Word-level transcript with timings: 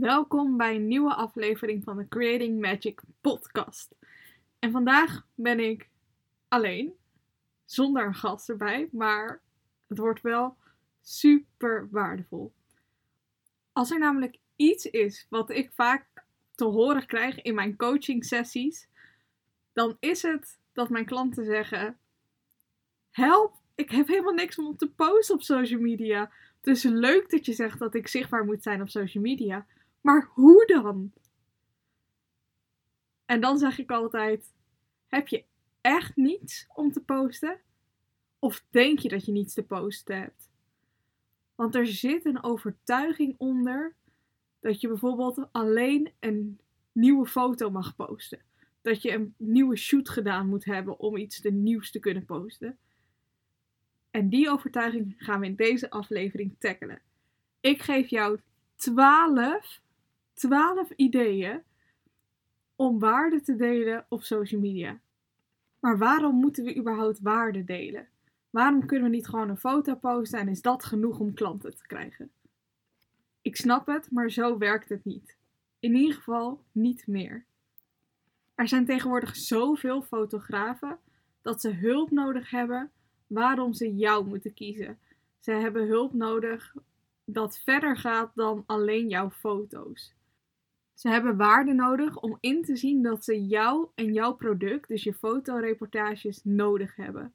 Welkom 0.00 0.56
bij 0.56 0.74
een 0.74 0.86
nieuwe 0.86 1.14
aflevering 1.14 1.84
van 1.84 1.96
de 1.96 2.08
Creating 2.08 2.60
Magic 2.60 3.00
podcast. 3.20 3.94
En 4.58 4.70
vandaag 4.70 5.26
ben 5.34 5.60
ik 5.60 5.88
alleen, 6.48 6.92
zonder 7.64 8.06
een 8.06 8.14
gast 8.14 8.48
erbij, 8.48 8.88
maar 8.92 9.40
het 9.86 9.98
wordt 9.98 10.20
wel 10.20 10.56
super 11.00 11.88
waardevol. 11.90 12.52
Als 13.72 13.90
er 13.90 13.98
namelijk 13.98 14.38
iets 14.56 14.86
is 14.86 15.26
wat 15.28 15.50
ik 15.50 15.70
vaak 15.72 16.06
te 16.54 16.64
horen 16.64 17.06
krijg 17.06 17.42
in 17.42 17.54
mijn 17.54 17.76
coaching 17.76 18.24
sessies, 18.24 18.88
dan 19.72 19.96
is 20.00 20.22
het 20.22 20.58
dat 20.72 20.90
mijn 20.90 21.06
klanten 21.06 21.44
zeggen: 21.44 21.98
Help, 23.10 23.54
ik 23.74 23.90
heb 23.90 24.06
helemaal 24.06 24.34
niks 24.34 24.58
om 24.58 24.76
te 24.76 24.90
posten 24.90 25.34
op 25.34 25.42
social 25.42 25.80
media. 25.80 26.32
Dus 26.60 26.82
leuk 26.82 27.30
dat 27.30 27.46
je 27.46 27.52
zegt 27.52 27.78
dat 27.78 27.94
ik 27.94 28.08
zichtbaar 28.08 28.44
moet 28.44 28.62
zijn 28.62 28.80
op 28.82 28.88
social 28.88 29.22
media. 29.22 29.66
Maar 30.00 30.30
hoe 30.34 30.66
dan? 30.66 31.12
En 33.24 33.40
dan 33.40 33.58
zeg 33.58 33.78
ik 33.78 33.90
altijd: 33.90 34.54
Heb 35.06 35.28
je 35.28 35.44
echt 35.80 36.16
niets 36.16 36.66
om 36.74 36.92
te 36.92 37.00
posten? 37.00 37.60
Of 38.38 38.64
denk 38.70 38.98
je 38.98 39.08
dat 39.08 39.24
je 39.24 39.32
niets 39.32 39.54
te 39.54 39.62
posten 39.62 40.18
hebt? 40.18 40.50
Want 41.54 41.74
er 41.74 41.86
zit 41.86 42.24
een 42.24 42.42
overtuiging 42.42 43.34
onder 43.38 43.96
dat 44.60 44.80
je 44.80 44.88
bijvoorbeeld 44.88 45.48
alleen 45.52 46.12
een 46.20 46.60
nieuwe 46.92 47.26
foto 47.26 47.70
mag 47.70 47.96
posten. 47.96 48.40
Dat 48.82 49.02
je 49.02 49.12
een 49.12 49.34
nieuwe 49.36 49.76
shoot 49.76 50.08
gedaan 50.08 50.48
moet 50.48 50.64
hebben 50.64 50.98
om 50.98 51.16
iets 51.16 51.40
de 51.40 51.52
nieuws 51.52 51.90
te 51.90 51.98
kunnen 51.98 52.24
posten. 52.24 52.78
En 54.10 54.28
die 54.28 54.50
overtuiging 54.50 55.14
gaan 55.18 55.40
we 55.40 55.46
in 55.46 55.54
deze 55.54 55.90
aflevering 55.90 56.56
tackelen. 56.58 57.00
Ik 57.60 57.82
geef 57.82 58.08
jou 58.08 58.40
12, 58.76 59.80
12 60.38 60.90
ideeën 60.90 61.62
om 62.76 62.98
waarde 62.98 63.40
te 63.40 63.56
delen 63.56 64.06
op 64.08 64.22
social 64.22 64.60
media. 64.60 65.00
Maar 65.80 65.98
waarom 65.98 66.34
moeten 66.34 66.64
we 66.64 66.76
überhaupt 66.76 67.20
waarde 67.20 67.64
delen? 67.64 68.08
Waarom 68.50 68.86
kunnen 68.86 69.10
we 69.10 69.16
niet 69.16 69.28
gewoon 69.28 69.48
een 69.48 69.56
foto 69.56 69.94
posten 69.94 70.38
en 70.38 70.48
is 70.48 70.62
dat 70.62 70.84
genoeg 70.84 71.18
om 71.18 71.34
klanten 71.34 71.76
te 71.76 71.86
krijgen? 71.86 72.30
Ik 73.42 73.56
snap 73.56 73.86
het, 73.86 74.10
maar 74.10 74.30
zo 74.30 74.58
werkt 74.58 74.88
het 74.88 75.04
niet. 75.04 75.36
In 75.78 75.94
ieder 75.94 76.14
geval 76.14 76.64
niet 76.72 77.06
meer. 77.06 77.44
Er 78.54 78.68
zijn 78.68 78.84
tegenwoordig 78.84 79.36
zoveel 79.36 80.02
fotografen 80.02 80.98
dat 81.42 81.60
ze 81.60 81.70
hulp 81.70 82.10
nodig 82.10 82.50
hebben 82.50 82.90
waarom 83.26 83.72
ze 83.72 83.94
jou 83.94 84.26
moeten 84.26 84.54
kiezen. 84.54 84.98
Ze 85.38 85.50
hebben 85.50 85.86
hulp 85.86 86.12
nodig 86.12 86.74
dat 87.24 87.58
verder 87.58 87.96
gaat 87.96 88.30
dan 88.34 88.62
alleen 88.66 89.08
jouw 89.08 89.30
foto's. 89.30 90.16
Ze 90.98 91.08
hebben 91.08 91.36
waarde 91.36 91.72
nodig 91.72 92.20
om 92.20 92.36
in 92.40 92.62
te 92.62 92.76
zien 92.76 93.02
dat 93.02 93.24
ze 93.24 93.46
jou 93.46 93.88
en 93.94 94.12
jouw 94.12 94.34
product, 94.34 94.88
dus 94.88 95.02
je 95.02 95.14
fotoreportages, 95.14 96.40
nodig 96.44 96.96
hebben. 96.96 97.32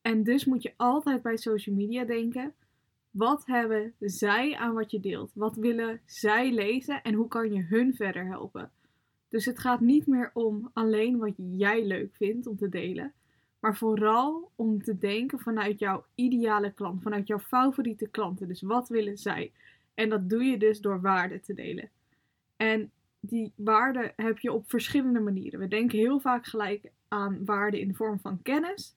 En 0.00 0.22
dus 0.22 0.44
moet 0.44 0.62
je 0.62 0.72
altijd 0.76 1.22
bij 1.22 1.36
social 1.36 1.76
media 1.76 2.04
denken: 2.04 2.54
wat 3.10 3.46
hebben 3.46 3.94
zij 3.98 4.56
aan 4.56 4.74
wat 4.74 4.90
je 4.90 5.00
deelt? 5.00 5.30
Wat 5.34 5.56
willen 5.56 6.00
zij 6.04 6.52
lezen 6.52 7.02
en 7.02 7.14
hoe 7.14 7.28
kan 7.28 7.52
je 7.52 7.62
hun 7.62 7.94
verder 7.94 8.26
helpen? 8.26 8.70
Dus 9.28 9.44
het 9.44 9.58
gaat 9.58 9.80
niet 9.80 10.06
meer 10.06 10.30
om 10.34 10.70
alleen 10.72 11.18
wat 11.18 11.34
jij 11.36 11.86
leuk 11.86 12.14
vindt 12.16 12.46
om 12.46 12.56
te 12.56 12.68
delen, 12.68 13.12
maar 13.60 13.76
vooral 13.76 14.50
om 14.56 14.82
te 14.82 14.98
denken 14.98 15.38
vanuit 15.38 15.78
jouw 15.78 16.04
ideale 16.14 16.72
klant, 16.72 17.02
vanuit 17.02 17.26
jouw 17.26 17.38
favoriete 17.38 18.08
klanten. 18.08 18.48
Dus 18.48 18.62
wat 18.62 18.88
willen 18.88 19.18
zij? 19.18 19.52
En 19.94 20.08
dat 20.08 20.28
doe 20.28 20.44
je 20.44 20.58
dus 20.58 20.80
door 20.80 21.00
waarde 21.00 21.40
te 21.40 21.54
delen. 21.54 21.90
En 22.58 22.90
die 23.20 23.52
waarde 23.56 24.12
heb 24.16 24.38
je 24.38 24.52
op 24.52 24.70
verschillende 24.70 25.20
manieren. 25.20 25.60
We 25.60 25.68
denken 25.68 25.98
heel 25.98 26.20
vaak 26.20 26.46
gelijk 26.46 26.90
aan 27.08 27.44
waarde 27.44 27.80
in 27.80 27.88
de 27.88 27.94
vorm 27.94 28.20
van 28.20 28.42
kennis. 28.42 28.96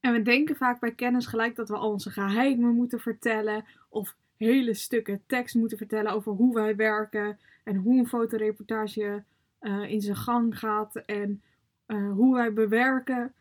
En 0.00 0.12
we 0.12 0.22
denken 0.22 0.56
vaak 0.56 0.80
bij 0.80 0.94
kennis 0.94 1.26
gelijk 1.26 1.56
dat 1.56 1.68
we 1.68 1.76
al 1.76 1.90
onze 1.90 2.10
geheimen 2.10 2.74
moeten 2.74 3.00
vertellen. 3.00 3.64
Of 3.88 4.16
hele 4.36 4.74
stukken 4.74 5.22
tekst 5.26 5.54
moeten 5.54 5.78
vertellen 5.78 6.12
over 6.12 6.32
hoe 6.32 6.54
wij 6.54 6.76
werken. 6.76 7.38
En 7.64 7.76
hoe 7.76 7.98
een 7.98 8.08
fotoreportage 8.08 9.24
uh, 9.60 9.90
in 9.90 10.00
zijn 10.00 10.16
gang 10.16 10.58
gaat. 10.58 10.96
En 10.96 11.42
uh, 11.86 12.12
hoe 12.12 12.34
wij 12.34 12.52
bewerken. 12.52 13.34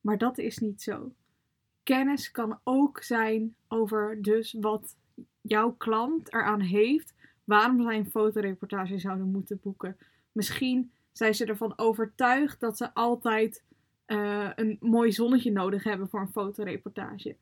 Maar 0.00 0.18
dat 0.18 0.38
is 0.38 0.58
niet 0.58 0.82
zo. 0.82 1.12
Kennis 1.82 2.30
kan 2.30 2.58
ook 2.64 3.02
zijn 3.02 3.54
over 3.68 4.22
dus 4.22 4.56
wat 4.60 4.96
jouw 5.40 5.72
klant 5.72 6.32
eraan 6.32 6.60
heeft. 6.60 7.14
Waarom 7.50 7.82
zij 7.82 7.96
een 7.96 8.10
fotoreportage 8.10 8.98
zouden 8.98 9.30
moeten 9.30 9.60
boeken. 9.62 9.96
Misschien 10.32 10.92
zijn 11.12 11.34
ze 11.34 11.44
ervan 11.44 11.72
overtuigd 11.78 12.60
dat 12.60 12.76
ze 12.76 12.94
altijd 12.94 13.64
uh, 14.06 14.50
een 14.54 14.76
mooi 14.80 15.12
zonnetje 15.12 15.52
nodig 15.52 15.84
hebben 15.84 16.08
voor 16.08 16.20
een 16.20 16.32
fotoreportage. 16.32 17.36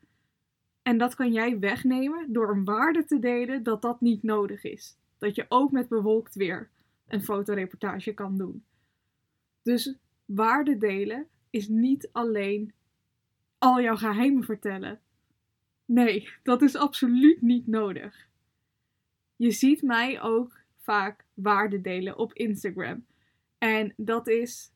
En 0.82 0.98
dat 0.98 1.14
kan 1.14 1.32
jij 1.32 1.58
wegnemen 1.58 2.32
door 2.32 2.50
een 2.50 2.64
waarde 2.64 3.04
te 3.04 3.18
delen 3.18 3.62
dat 3.62 3.82
dat 3.82 4.00
niet 4.00 4.22
nodig 4.22 4.64
is. 4.64 4.96
Dat 5.18 5.34
je 5.34 5.46
ook 5.48 5.70
met 5.70 5.88
bewolkt 5.88 6.34
weer 6.34 6.70
een 7.06 7.22
fotoreportage 7.22 8.12
kan 8.12 8.36
doen. 8.36 8.64
Dus 9.62 9.94
waarde 10.24 10.78
delen 10.78 11.26
is 11.50 11.68
niet 11.68 12.08
alleen 12.12 12.72
al 13.58 13.80
jouw 13.80 13.96
geheimen 13.96 14.44
vertellen. 14.44 15.00
Nee, 15.84 16.28
dat 16.42 16.62
is 16.62 16.76
absoluut 16.76 17.42
niet 17.42 17.66
nodig. 17.66 18.28
Je 19.38 19.50
ziet 19.50 19.82
mij 19.82 20.22
ook 20.22 20.60
vaak 20.78 21.24
waarde 21.34 21.80
delen 21.80 22.18
op 22.18 22.32
Instagram. 22.32 23.06
En 23.58 23.92
dat 23.96 24.28
is 24.28 24.72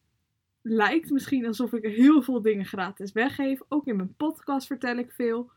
lijkt 0.63 1.11
misschien 1.11 1.47
alsof 1.47 1.73
ik 1.73 1.85
heel 1.85 2.23
veel 2.23 2.43
dingen 2.43 2.65
gratis 2.65 3.13
weggeef. 3.13 3.61
Ook 3.69 3.87
in 3.87 3.97
mijn 3.97 4.15
podcast 4.15 4.67
vertel 4.67 4.97
ik 4.97 5.13
veel. 5.13 5.51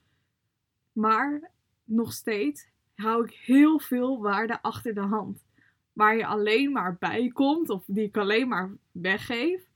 Maar 0.92 1.52
nog 1.84 2.14
steeds 2.14 2.68
hou 2.96 3.26
ik 3.26 3.34
heel 3.34 3.80
veel 3.80 4.22
waarde 4.22 4.62
achter 4.62 4.94
de 4.94 5.02
hand. 5.02 5.46
Waar 5.94 6.18
je 6.18 6.26
alleen 6.26 6.72
maar 6.72 6.98
bij 7.00 7.30
komt, 7.34 7.70
of 7.70 7.84
die 7.88 8.04
ik 8.04 8.18
alleen 8.18 8.48
maar 8.48 8.72
weggeef, 8.92 9.68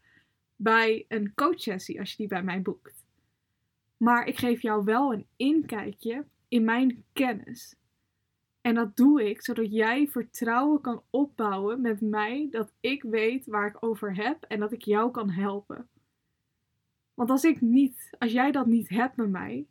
bij 0.55 1.05
een 1.07 1.33
coachsessie 1.35 1.99
als 1.99 2.11
je 2.11 2.17
die 2.17 2.27
bij 2.27 2.43
mij 2.43 2.61
boekt. 2.61 3.05
Maar 3.97 4.27
ik 4.27 4.37
geef 4.37 4.61
jou 4.61 4.83
wel 4.83 5.13
een 5.13 5.25
inkijkje 5.35 6.25
in 6.47 6.63
mijn 6.63 7.03
kennis. 7.13 7.75
En 8.61 8.75
dat 8.75 8.95
doe 8.95 9.29
ik 9.29 9.41
zodat 9.41 9.71
jij 9.71 10.07
vertrouwen 10.07 10.81
kan 10.81 11.03
opbouwen 11.09 11.81
met 11.81 12.01
mij 12.01 12.47
dat 12.51 12.73
ik 12.79 13.03
weet 13.03 13.45
waar 13.45 13.67
ik 13.67 13.83
over 13.83 14.15
heb 14.15 14.43
en 14.43 14.59
dat 14.59 14.71
ik 14.71 14.81
jou 14.81 15.11
kan 15.11 15.29
helpen. 15.29 15.87
Want 17.13 17.29
als 17.29 17.43
ik 17.43 17.61
niet, 17.61 18.09
als 18.17 18.31
jij 18.31 18.51
dat 18.51 18.65
niet 18.65 18.89
hebt 18.89 19.15
met 19.15 19.29
mij, 19.29 19.67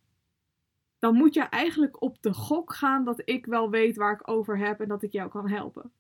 dan 0.99 1.15
moet 1.15 1.35
je 1.35 1.43
eigenlijk 1.43 2.03
op 2.03 2.23
de 2.23 2.35
gok 2.35 2.73
gaan 2.75 3.05
dat 3.05 3.23
ik 3.25 3.47
wel 3.47 3.71
weet 3.71 3.97
waar 3.97 4.13
ik 4.13 4.31
over 4.31 4.59
heb 4.59 4.81
en 4.81 4.89
dat 4.89 5.03
ik 5.03 5.13
jou 5.13 5.31
kan 5.31 5.49
helpen. 5.49 5.91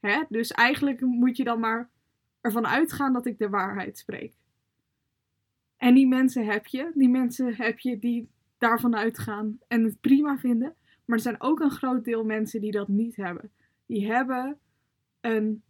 Hè? 0.00 0.22
Dus 0.28 0.50
eigenlijk 0.50 1.00
moet 1.00 1.36
je 1.36 1.44
dan 1.44 1.60
maar 1.60 1.90
ervan 2.40 2.66
uitgaan 2.66 3.12
dat 3.12 3.26
ik 3.26 3.38
de 3.38 3.48
waarheid 3.48 3.98
spreek. 3.98 4.34
En 5.76 5.94
die 5.94 6.06
mensen 6.06 6.46
heb 6.46 6.66
je, 6.66 6.90
die 6.94 7.08
mensen 7.08 7.54
heb 7.54 7.78
je 7.78 7.98
die 7.98 8.28
daarvan 8.58 8.96
uitgaan 8.96 9.58
en 9.68 9.84
het 9.84 10.00
prima 10.00 10.38
vinden. 10.38 10.74
Maar 11.06 11.16
er 11.16 11.22
zijn 11.22 11.40
ook 11.40 11.60
een 11.60 11.70
groot 11.70 12.04
deel 12.04 12.24
mensen 12.24 12.60
die 12.60 12.70
dat 12.70 12.88
niet 12.88 13.16
hebben. 13.16 13.50
Die 13.86 14.06
hebben 14.06 14.58
een 15.20 15.62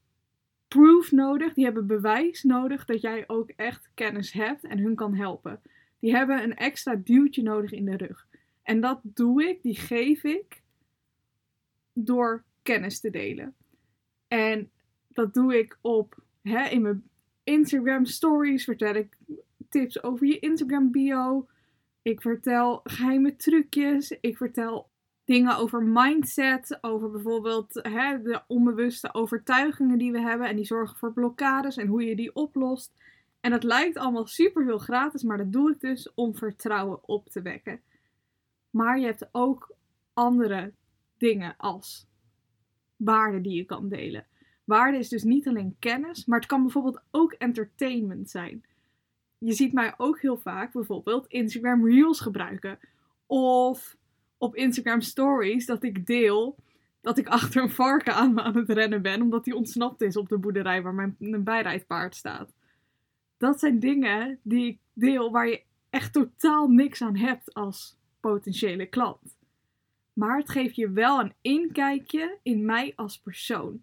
proof 0.69 1.13
nodig, 1.13 1.55
die 1.55 1.65
hebben 1.65 1.87
bewijs 1.87 2.43
nodig 2.43 2.85
dat 2.85 3.01
jij 3.01 3.25
ook 3.27 3.51
echt 3.51 3.91
kennis 3.95 4.33
hebt 4.33 4.65
en 4.65 4.79
hun 4.79 4.95
kan 4.95 5.15
helpen. 5.15 5.61
Die 5.99 6.15
hebben 6.15 6.43
een 6.43 6.57
extra 6.57 6.95
duwtje 6.95 7.43
nodig 7.43 7.73
in 7.73 7.85
de 7.85 7.97
rug. 7.97 8.27
En 8.63 8.81
dat 8.81 9.01
doe 9.03 9.49
ik, 9.49 9.63
die 9.63 9.77
geef 9.77 10.25
ik 10.25 10.63
door 11.93 12.45
kennis 12.63 13.01
te 13.01 13.11
delen. 13.11 13.55
En 14.29 14.71
dat 15.09 15.35
doe 15.35 15.59
ik 15.59 15.79
op 15.81 16.23
hè, 16.43 16.69
in 16.69 16.83
mijn 16.83 17.09
Instagram 17.45 18.05
stories 18.05 18.65
vertel 18.65 18.95
ik 18.95 19.17
tips 19.69 20.03
over 20.03 20.27
je 20.27 20.39
Instagram 20.39 20.91
bio. 20.91 21.49
Ik 22.03 22.21
vertel 22.21 22.81
geheime 22.85 23.37
trucjes. 23.37 24.17
Ik 24.21 24.37
vertel 24.37 24.89
dingen 25.27 25.57
over 25.57 25.83
mindset, 25.83 26.79
over 26.81 27.11
bijvoorbeeld 27.11 27.75
hè, 27.83 28.23
de 28.23 28.43
onbewuste 28.47 29.15
overtuigingen 29.15 29.99
die 29.99 30.13
we 30.13 30.21
hebben 30.21 30.49
en 30.49 30.57
die 30.57 30.65
zorgen 30.65 30.97
voor 30.97 31.13
blokkades 31.13 31.77
en 31.77 31.87
hoe 31.87 32.05
je 32.05 32.17
die 32.17 32.35
oplost. 32.35 32.93
En 33.41 33.51
dat 33.51 33.63
lijkt 33.63 33.97
allemaal 33.97 34.27
super 34.27 34.65
veel 34.65 34.79
gratis, 34.79 35.23
maar 35.23 35.37
dat 35.37 35.53
doe 35.53 35.71
ik 35.71 35.81
dus 35.81 36.15
om 36.15 36.37
vertrouwen 36.37 37.09
op 37.09 37.29
te 37.29 37.43
wekken. 37.43 37.81
Maar 38.71 38.99
je 38.99 39.07
hebt 39.07 39.29
ook 39.33 39.75
andere 40.13 40.73
dingen 41.19 41.55
als 41.57 42.07
waarden 42.97 43.43
die 43.43 43.57
je 43.57 43.65
kan 43.65 43.89
delen. 43.89 44.27
Waarde 44.65 44.99
is 44.99 45.09
dus 45.09 45.23
niet 45.23 45.49
alleen 45.49 45.77
kennis, 45.79 46.25
maar 46.25 46.39
het 46.39 46.49
kan 46.49 46.63
bijvoorbeeld 46.63 47.03
ook 47.11 47.33
entertainment 47.33 48.31
zijn. 48.31 48.65
Je 49.39 49.53
ziet 49.53 49.73
mij 49.73 49.95
ook 49.97 50.21
heel 50.21 50.37
vaak 50.37 50.73
bijvoorbeeld 50.73 51.27
Instagram 51.27 51.87
Reels 51.87 52.21
gebruiken. 52.21 52.79
Of 53.27 53.97
op 54.39 54.55
Instagram 54.55 55.01
Stories 55.01 55.67
dat 55.67 55.83
ik 55.83 56.07
deel 56.07 56.57
dat 57.07 57.19
ik 57.19 57.29
achter 57.29 57.63
een 57.63 57.71
varken 57.71 58.15
aan, 58.15 58.41
aan 58.41 58.57
het 58.57 58.69
rennen 58.69 59.03
ben, 59.03 59.23
omdat 59.23 59.45
die 59.45 59.57
ontsnapt 59.57 60.01
is 60.01 60.17
op 60.17 60.29
de 60.29 60.39
boerderij 60.39 60.83
waar 60.83 60.95
mijn, 60.95 61.17
mijn 61.19 61.45
bijrijdpaard 61.45 62.15
staat. 62.15 62.55
Dat 63.37 63.61
zijn 63.61 63.79
dingen 63.79 64.39
die 64.43 64.67
ik 64.67 64.79
deel 64.93 65.31
waar 65.31 65.49
je 65.49 65.63
echt 65.91 66.13
totaal 66.13 66.69
niks 66.69 67.03
aan 67.03 67.17
hebt 67.17 67.55
als 67.55 67.99
potentiële 68.21 68.87
klant. 68.87 69.37
Maar 70.13 70.39
het 70.39 70.51
geeft 70.51 70.77
je 70.77 70.91
wel 70.91 71.21
een 71.21 71.33
inkijkje 71.41 72.39
in 72.43 72.65
mij 72.65 72.93
als 72.97 73.21
persoon. 73.21 73.83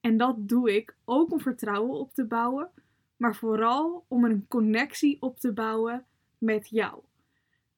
En 0.00 0.16
dat 0.16 0.48
doe 0.48 0.76
ik 0.76 0.96
ook 1.04 1.32
om 1.32 1.40
vertrouwen 1.40 1.98
op 1.98 2.14
te 2.14 2.24
bouwen, 2.24 2.70
maar 3.16 3.36
vooral 3.36 4.04
om 4.08 4.24
een 4.24 4.44
connectie 4.48 5.16
op 5.20 5.38
te 5.38 5.52
bouwen 5.52 6.06
met 6.38 6.68
jou. 6.68 7.02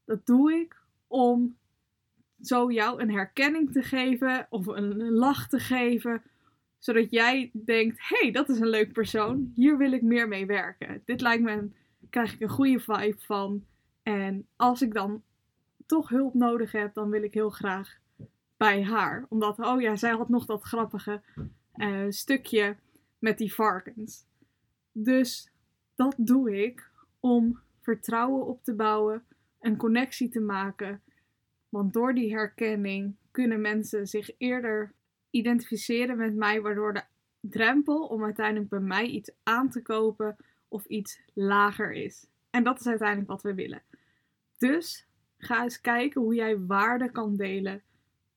Dat 0.04 0.26
doe 0.26 0.52
ik 0.52 0.80
om 1.06 1.56
zo 2.42 2.70
jou 2.70 3.00
een 3.00 3.10
herkenning 3.10 3.72
te 3.72 3.82
geven 3.82 4.46
of 4.50 4.66
een 4.66 5.10
lach 5.10 5.48
te 5.48 5.58
geven, 5.58 6.22
zodat 6.78 7.10
jij 7.10 7.50
denkt: 7.52 7.96
hey, 7.98 8.30
dat 8.30 8.48
is 8.48 8.60
een 8.60 8.68
leuk 8.68 8.92
persoon, 8.92 9.52
hier 9.54 9.78
wil 9.78 9.92
ik 9.92 10.02
meer 10.02 10.28
mee 10.28 10.46
werken. 10.46 11.02
Dit 11.04 11.20
lijkt 11.20 11.42
me, 11.42 11.50
een, 11.50 11.74
krijg 12.10 12.32
ik 12.32 12.40
een 12.40 12.48
goede 12.48 12.80
vibe 12.80 13.18
van. 13.18 13.64
En 14.02 14.46
als 14.56 14.82
ik 14.82 14.94
dan 14.94 15.22
toch 15.86 16.08
hulp 16.08 16.34
nodig 16.34 16.72
heb, 16.72 16.94
dan 16.94 17.10
wil 17.10 17.22
ik 17.22 17.34
heel 17.34 17.50
graag 17.50 17.98
bij 18.56 18.84
haar. 18.84 19.26
Omdat, 19.28 19.58
oh 19.58 19.80
ja, 19.80 19.96
zij 19.96 20.10
had 20.10 20.28
nog 20.28 20.46
dat 20.46 20.62
grappige 20.62 21.22
uh, 21.76 22.06
stukje 22.08 22.76
met 23.18 23.38
die 23.38 23.54
varkens. 23.54 24.24
Dus 24.92 25.50
dat 25.94 26.14
doe 26.18 26.64
ik 26.64 26.90
om 27.20 27.60
vertrouwen 27.80 28.46
op 28.46 28.64
te 28.64 28.74
bouwen, 28.74 29.24
een 29.60 29.76
connectie 29.76 30.28
te 30.28 30.40
maken. 30.40 31.02
Want 31.70 31.92
door 31.92 32.14
die 32.14 32.32
herkenning 32.32 33.14
kunnen 33.30 33.60
mensen 33.60 34.06
zich 34.06 34.30
eerder 34.38 34.92
identificeren 35.30 36.16
met 36.16 36.34
mij, 36.34 36.60
waardoor 36.60 36.92
de 36.92 37.02
drempel 37.40 38.06
om 38.06 38.24
uiteindelijk 38.24 38.68
bij 38.68 38.80
mij 38.80 39.06
iets 39.06 39.30
aan 39.42 39.70
te 39.70 39.82
kopen 39.82 40.36
of 40.68 40.84
iets 40.84 41.20
lager 41.34 41.92
is. 41.92 42.26
En 42.50 42.64
dat 42.64 42.80
is 42.80 42.86
uiteindelijk 42.86 43.28
wat 43.28 43.42
we 43.42 43.54
willen. 43.54 43.82
Dus 44.58 45.06
ga 45.38 45.62
eens 45.62 45.80
kijken 45.80 46.20
hoe 46.20 46.34
jij 46.34 46.58
waarde 46.58 47.10
kan 47.10 47.36
delen 47.36 47.82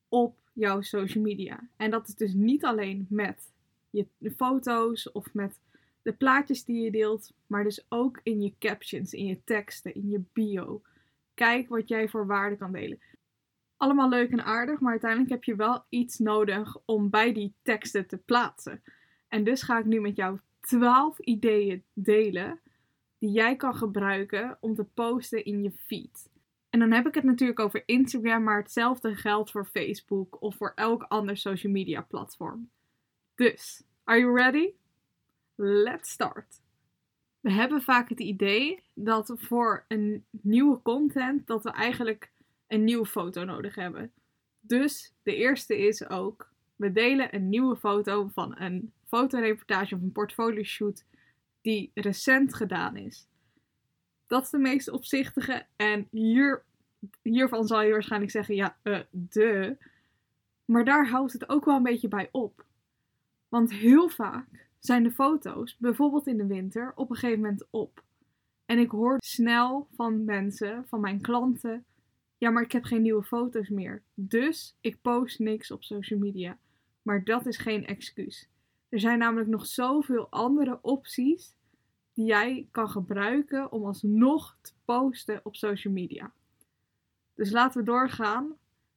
op 0.10 0.36
jouw 0.54 0.82
social 0.82 1.24
media. 1.24 1.70
En 1.78 1.92
dat 1.92 2.08
is 2.08 2.16
dus 2.16 2.34
niet 2.34 2.66
alleen 2.66 3.06
met 3.10 3.52
je 3.90 4.32
foto's 4.36 5.12
of 5.12 5.34
met 5.34 5.60
de 6.02 6.14
plaatjes 6.14 6.66
die 6.66 6.84
je 6.84 6.92
deelt, 6.92 7.34
maar 7.48 7.64
dus 7.64 7.86
ook 7.90 8.20
in 8.24 8.42
je 8.42 8.54
captions, 8.60 9.14
in 9.14 9.26
je 9.26 9.44
teksten, 9.44 9.96
in 9.96 10.10
je 10.10 10.22
bio. 10.34 10.82
Kijk 11.34 11.70
wat 11.70 11.88
jij 11.88 12.10
voor 12.10 12.26
waarde 12.26 12.58
kan 12.58 12.72
delen. 12.72 13.00
Allemaal 13.84 14.10
leuk 14.10 14.32
en 14.32 14.46
aardig, 14.46 14.80
maar 14.80 14.92
uiteindelijk 14.92 15.32
heb 15.32 15.44
je 15.44 15.56
wel 15.56 15.86
iets 15.90 16.18
nodig 16.18 16.78
om 16.86 17.10
bij 17.10 17.34
die 17.34 17.54
teksten 17.62 18.08
te 18.08 18.18
plaatsen. 18.18 18.84
En 19.28 19.44
dus 19.44 19.62
ga 19.62 19.80
ik 19.80 19.86
nu 19.86 20.02
met 20.02 20.16
jou 20.16 20.40
12 20.60 21.20
ideeën 21.20 21.84
delen 21.94 22.60
die 23.18 23.32
jij 23.32 23.56
kan 23.56 23.76
gebruiken 23.76 24.58
om 24.60 24.76
te 24.76 24.84
posten 24.84 25.46
in 25.46 25.64
je 25.64 25.72
feed. 25.72 26.30
En 26.70 26.80
dan 26.80 26.92
heb 26.92 27.08
ik 27.08 27.14
het 27.14 27.24
natuurlijk 27.24 27.60
over 27.60 27.84
Instagram, 27.86 28.44
maar 28.44 28.58
hetzelfde 28.58 29.16
geldt 29.16 29.52
voor 29.52 29.66
Facebook 29.66 30.42
of 30.42 30.56
voor 30.56 30.72
elk 30.76 31.04
ander 31.04 31.38
social 31.38 31.72
media 31.72 32.02
platform. 32.02 32.70
Dus, 33.36 33.84
are 34.04 34.20
you 34.20 34.36
ready? 34.38 34.74
Let's 35.56 36.10
start. 36.10 36.62
We 37.40 37.52
hebben 37.52 37.82
vaak 37.82 38.10
het 38.10 38.20
idee 38.20 38.84
dat 38.94 39.34
voor 39.36 39.86
een 39.88 40.26
nieuwe 40.32 40.82
content 40.82 41.48
dat 41.48 41.64
we 41.64 41.72
eigenlijk 41.72 42.32
een 42.74 42.84
nieuwe 42.84 43.06
foto 43.06 43.44
nodig 43.44 43.76
hebben. 43.76 44.12
Dus 44.60 45.14
de 45.24 45.36
eerste 45.36 45.78
is 45.78 46.10
ook, 46.10 46.52
we 46.76 46.92
delen 46.92 47.36
een 47.36 47.50
nieuwe 47.50 47.76
foto 47.76 48.28
van 48.34 48.60
een 48.60 48.94
fotoreportage 49.08 49.96
of 49.96 50.02
een 50.02 50.12
portfolio 50.12 50.64
shoot 50.64 51.06
die 51.62 51.92
recent 51.94 52.54
gedaan 52.54 52.96
is. 52.96 53.28
Dat 54.28 54.44
is 54.44 54.50
de 54.50 54.58
meest 54.58 54.90
opzichtige. 54.90 55.66
En 55.76 56.08
hier, 56.12 56.64
hiervan 57.22 57.68
zal 57.68 57.82
je 57.82 57.92
waarschijnlijk 57.92 58.32
zeggen: 58.32 58.56
ja, 58.56 58.78
uh, 58.84 59.00
de. 59.12 59.78
Maar 60.66 60.86
daar 60.86 61.10
houdt 61.10 61.34
het 61.34 61.50
ook 61.50 61.66
wel 61.66 61.76
een 61.76 61.84
beetje 61.84 62.08
bij 62.08 62.30
op. 62.32 62.66
Want 63.50 63.72
heel 63.72 64.10
vaak 64.10 64.68
zijn 64.80 65.04
de 65.04 65.12
foto's, 65.12 65.78
bijvoorbeeld 65.78 66.28
in 66.28 66.38
de 66.38 66.48
winter, 66.48 66.92
op 66.96 67.10
een 67.10 67.16
gegeven 67.16 67.42
moment 67.42 67.66
op. 67.70 68.04
En 68.66 68.80
ik 68.80 68.92
hoor 68.92 69.16
snel 69.20 69.88
van 69.96 70.26
mensen, 70.26 70.86
van 70.88 71.00
mijn 71.00 71.22
klanten: 71.22 71.86
ja, 72.44 72.50
maar 72.50 72.64
ik 72.64 72.72
heb 72.72 72.84
geen 72.84 73.02
nieuwe 73.02 73.24
foto's 73.24 73.70
meer. 73.70 74.04
Dus 74.14 74.78
ik 74.82 75.02
post 75.02 75.40
niks 75.40 75.72
op 75.72 75.84
social 75.84 76.20
media. 76.20 76.58
Maar 77.02 77.24
dat 77.24 77.46
is 77.46 77.58
geen 77.58 77.86
excuus. 77.86 78.50
Er 78.90 79.00
zijn 79.00 79.20
namelijk 79.20 79.50
nog 79.50 79.66
zoveel 79.66 80.30
andere 80.30 80.80
opties 80.82 81.56
die 82.14 82.26
jij 82.26 82.68
kan 82.72 82.90
gebruiken 82.90 83.72
om 83.72 83.86
alsnog 83.86 84.58
te 84.62 84.72
posten 84.86 85.40
op 85.44 85.56
social 85.56 85.94
media. 85.94 86.32
Dus 87.36 87.52
laten 87.52 87.80
we 87.80 87.86
doorgaan 87.86 88.54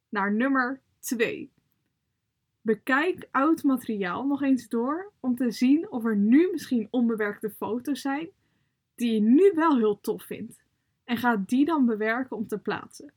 naar 0.08 0.32
nummer 0.32 0.80
2. 1.00 1.50
Bekijk 2.60 3.28
oud 3.30 3.62
materiaal 3.62 4.26
nog 4.26 4.42
eens 4.42 4.68
door 4.68 5.12
om 5.20 5.36
te 5.36 5.50
zien 5.50 5.90
of 5.90 6.04
er 6.04 6.16
nu 6.16 6.48
misschien 6.52 6.88
onbewerkte 6.90 7.50
foto's 7.50 8.00
zijn 8.00 8.28
die 8.94 9.12
je 9.12 9.20
nu 9.20 9.52
wel 9.54 9.76
heel 9.76 10.00
tof 10.00 10.22
vindt. 10.22 10.64
En 11.04 11.16
ga 11.16 11.36
die 11.46 11.64
dan 11.64 11.86
bewerken 11.86 12.36
om 12.36 12.46
te 12.46 12.58
plaatsen. 12.58 13.12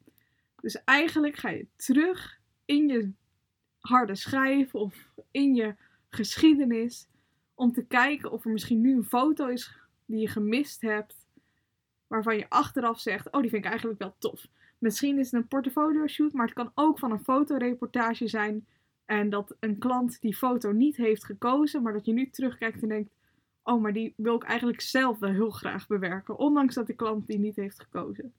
Dus 0.61 0.83
eigenlijk 0.83 1.35
ga 1.35 1.50
je 1.50 1.67
terug 1.75 2.39
in 2.65 2.88
je 2.88 3.11
harde 3.79 4.15
schijf 4.15 4.75
of 4.75 5.07
in 5.31 5.56
je 5.56 5.75
geschiedenis 6.10 7.07
om 7.53 7.72
te 7.72 7.86
kijken 7.86 8.31
of 8.31 8.45
er 8.45 8.51
misschien 8.51 8.81
nu 8.81 8.95
een 8.95 9.03
foto 9.03 9.48
is 9.48 9.77
die 10.05 10.19
je 10.19 10.27
gemist 10.27 10.81
hebt, 10.81 11.27
waarvan 12.07 12.38
je 12.38 12.50
achteraf 12.50 13.00
zegt: 13.00 13.31
Oh, 13.31 13.41
die 13.41 13.50
vind 13.50 13.63
ik 13.63 13.69
eigenlijk 13.69 14.00
wel 14.00 14.15
tof. 14.19 14.48
Misschien 14.77 15.19
is 15.19 15.31
het 15.31 15.41
een 15.41 15.48
portfolio 15.48 16.07
shoot, 16.07 16.34
maar 16.34 16.45
het 16.45 16.55
kan 16.55 16.72
ook 16.74 17.00
van 17.00 17.12
een 17.12 17.24
fotoreportage 17.24 18.27
zijn. 18.27 18.67
En 19.05 19.29
dat 19.29 19.55
een 19.60 19.77
klant 19.77 20.22
die 20.22 20.36
foto 20.36 20.72
niet 20.72 20.98
heeft 20.98 21.25
gekozen, 21.25 21.84
maar 21.84 21.93
dat 21.93 22.05
je 22.05 22.13
nu 22.13 22.29
terugkijkt 22.29 22.81
en 22.81 22.88
denkt: 22.88 23.12
Oh, 23.63 23.81
maar 23.81 23.93
die 23.93 24.13
wil 24.17 24.36
ik 24.36 24.43
eigenlijk 24.43 24.81
zelf 24.81 25.19
wel 25.19 25.31
heel 25.31 25.50
graag 25.50 25.88
bewerken, 25.88 26.38
ondanks 26.38 26.75
dat 26.75 26.88
de 26.88 26.93
klant 26.93 27.27
die 27.27 27.39
niet 27.39 27.55
heeft 27.55 27.81
gekozen. 27.81 28.34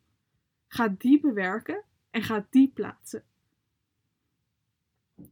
Ga 0.69 0.95
die 0.99 1.21
bewerken 1.21 1.85
en 2.11 2.23
ga 2.23 2.47
die 2.51 2.69
plaatsen. 2.69 3.25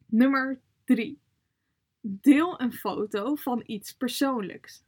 Nummer 0.07 0.61
3. 0.85 1.19
Deel 2.01 2.61
een 2.61 2.73
foto 2.73 3.35
van 3.35 3.63
iets 3.67 3.93
persoonlijks. 3.95 4.85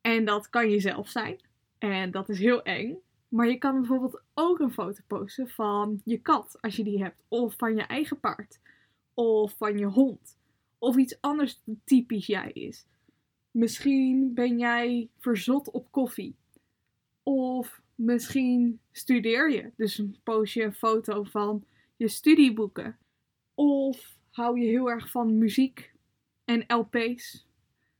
En 0.00 0.24
dat 0.24 0.48
kan 0.48 0.70
jezelf 0.70 1.08
zijn. 1.08 1.40
En 1.78 2.10
dat 2.10 2.28
is 2.28 2.38
heel 2.38 2.62
eng. 2.62 2.98
Maar 3.28 3.48
je 3.48 3.58
kan 3.58 3.78
bijvoorbeeld 3.78 4.22
ook 4.34 4.58
een 4.58 4.72
foto 4.72 5.02
posten 5.06 5.48
van 5.48 6.00
je 6.04 6.18
kat, 6.18 6.58
als 6.60 6.76
je 6.76 6.84
die 6.84 7.02
hebt. 7.02 7.22
Of 7.28 7.54
van 7.56 7.74
je 7.74 7.82
eigen 7.82 8.20
paard. 8.20 8.60
Of 9.14 9.56
van 9.56 9.78
je 9.78 9.86
hond. 9.86 10.38
Of 10.78 10.96
iets 10.96 11.20
anders 11.20 11.62
typisch 11.84 12.26
jij 12.26 12.50
is. 12.52 12.86
Misschien 13.50 14.34
ben 14.34 14.58
jij 14.58 15.10
verzot 15.18 15.70
op 15.70 15.90
koffie. 15.90 16.36
Of 17.22 17.82
misschien 17.94 18.80
studeer 18.98 19.50
je. 19.50 19.70
Dus 19.76 20.02
post 20.22 20.54
je 20.54 20.62
een 20.62 20.74
foto 20.74 21.22
van 21.22 21.64
je 21.96 22.08
studieboeken. 22.08 22.98
Of 23.54 24.16
hou 24.30 24.60
je 24.60 24.66
heel 24.66 24.90
erg 24.90 25.10
van 25.10 25.38
muziek 25.38 25.92
en 26.44 26.64
LP's. 26.66 27.46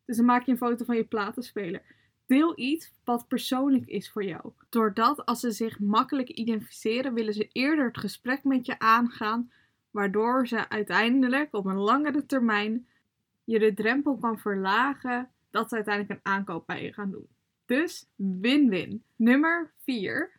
Dus 0.04 0.16
dan 0.16 0.26
maak 0.26 0.44
je 0.44 0.52
een 0.52 0.58
foto 0.58 0.84
van 0.84 0.96
je 0.96 1.04
platenspeler. 1.04 1.82
Deel 2.26 2.58
iets 2.58 2.92
wat 3.04 3.28
persoonlijk 3.28 3.86
is 3.86 4.10
voor 4.10 4.24
jou. 4.24 4.52
Doordat 4.68 5.26
als 5.26 5.40
ze 5.40 5.50
zich 5.50 5.78
makkelijk 5.78 6.28
identificeren, 6.28 7.14
willen 7.14 7.34
ze 7.34 7.48
eerder 7.52 7.86
het 7.86 7.98
gesprek 7.98 8.44
met 8.44 8.66
je 8.66 8.78
aangaan, 8.78 9.52
waardoor 9.90 10.46
ze 10.46 10.68
uiteindelijk 10.68 11.54
op 11.54 11.64
een 11.64 11.78
langere 11.78 12.26
termijn 12.26 12.86
je 13.44 13.58
de 13.58 13.74
drempel 13.74 14.16
kan 14.16 14.38
verlagen 14.38 15.30
dat 15.50 15.68
ze 15.68 15.74
uiteindelijk 15.74 16.14
een 16.14 16.32
aankoop 16.32 16.66
bij 16.66 16.84
je 16.84 16.92
gaan 16.92 17.10
doen. 17.10 17.26
Dus 17.66 18.06
win-win. 18.16 19.02
Nummer 19.16 19.72
4. 19.76 20.37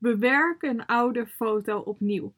Bewerk 0.00 0.62
een 0.62 0.86
oude 0.86 1.26
foto 1.26 1.78
opnieuw. 1.78 2.34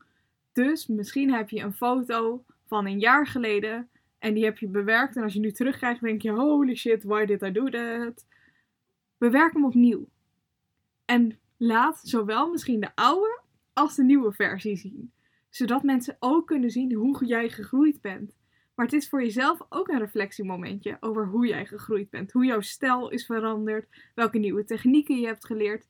Dus 0.52 0.86
misschien 0.86 1.32
heb 1.32 1.48
je 1.48 1.60
een 1.60 1.74
foto 1.74 2.44
van 2.66 2.86
een 2.86 2.98
jaar 2.98 3.26
geleden 3.26 3.88
en 4.18 4.34
die 4.34 4.44
heb 4.44 4.58
je 4.58 4.68
bewerkt. 4.68 5.16
En 5.16 5.22
als 5.22 5.32
je 5.32 5.40
nu 5.40 5.52
terugkrijgt, 5.52 6.00
denk 6.00 6.22
je: 6.22 6.30
holy 6.30 6.74
shit, 6.74 7.02
why 7.02 7.24
did 7.24 7.42
I 7.42 7.52
do 7.52 7.68
that? 7.68 8.26
Bewerk 9.18 9.52
hem 9.52 9.64
opnieuw. 9.64 10.08
En 11.04 11.38
laat 11.56 12.00
zowel 12.02 12.50
misschien 12.50 12.80
de 12.80 12.94
oude 12.94 13.40
als 13.72 13.96
de 13.96 14.04
nieuwe 14.04 14.32
versie 14.32 14.76
zien. 14.76 15.12
Zodat 15.48 15.82
mensen 15.82 16.16
ook 16.18 16.46
kunnen 16.46 16.70
zien 16.70 16.92
hoe 16.92 17.24
jij 17.24 17.48
gegroeid 17.48 18.00
bent. 18.00 18.36
Maar 18.74 18.86
het 18.86 18.94
is 18.94 19.08
voor 19.08 19.22
jezelf 19.22 19.60
ook 19.68 19.88
een 19.88 19.98
reflectiemomentje 19.98 20.96
over 21.00 21.26
hoe 21.26 21.46
jij 21.46 21.66
gegroeid 21.66 22.10
bent. 22.10 22.32
Hoe 22.32 22.44
jouw 22.44 22.60
stijl 22.60 23.10
is 23.10 23.26
veranderd. 23.26 23.88
Welke 24.14 24.38
nieuwe 24.38 24.64
technieken 24.64 25.20
je 25.20 25.26
hebt 25.26 25.46
geleerd. 25.46 25.88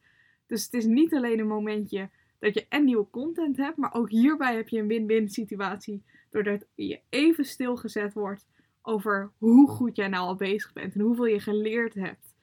Dus 0.52 0.64
het 0.64 0.74
is 0.74 0.84
niet 0.84 1.14
alleen 1.14 1.38
een 1.38 1.46
momentje 1.46 2.10
dat 2.38 2.54
je 2.54 2.66
en 2.68 2.84
nieuwe 2.84 3.10
content 3.10 3.56
hebt, 3.56 3.76
maar 3.76 3.94
ook 3.94 4.10
hierbij 4.10 4.56
heb 4.56 4.68
je 4.68 4.80
een 4.80 4.86
win-win 4.86 5.28
situatie. 5.28 6.02
Doordat 6.30 6.66
je 6.74 7.00
even 7.08 7.44
stilgezet 7.44 8.14
wordt 8.14 8.46
over 8.82 9.32
hoe 9.38 9.68
goed 9.68 9.96
jij 9.96 10.08
nou 10.08 10.26
al 10.26 10.36
bezig 10.36 10.72
bent 10.72 10.94
en 10.94 11.00
hoeveel 11.00 11.26
je 11.26 11.40
geleerd 11.40 11.94
hebt. 11.94 12.34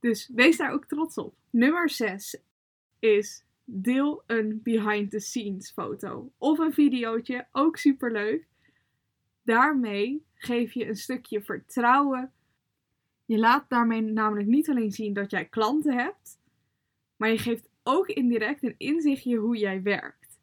Dus 0.00 0.30
wees 0.34 0.56
daar 0.56 0.72
ook 0.72 0.84
trots 0.84 1.18
op. 1.18 1.34
Nummer 1.50 1.90
6 1.90 2.40
is 2.98 3.44
deel 3.64 4.22
een 4.26 4.60
behind 4.62 5.10
the 5.10 5.20
scenes 5.20 5.70
foto 5.70 6.32
of 6.38 6.58
een 6.58 6.72
videootje, 6.72 7.46
ook 7.52 7.76
superleuk. 7.76 8.46
Daarmee 9.42 10.24
geef 10.34 10.72
je 10.72 10.88
een 10.88 10.96
stukje 10.96 11.42
vertrouwen. 11.42 12.32
Je 13.24 13.38
laat 13.38 13.68
daarmee 13.68 14.00
namelijk 14.00 14.48
niet 14.48 14.68
alleen 14.68 14.92
zien 14.92 15.12
dat 15.12 15.30
jij 15.30 15.44
klanten 15.44 15.98
hebt, 15.98 16.44
maar 17.16 17.30
je 17.30 17.38
geeft 17.38 17.68
ook 17.82 18.06
indirect 18.06 18.62
een 18.62 18.74
inzichtje 18.78 19.36
hoe 19.36 19.56
jij 19.56 19.82
werkt. 19.82 20.38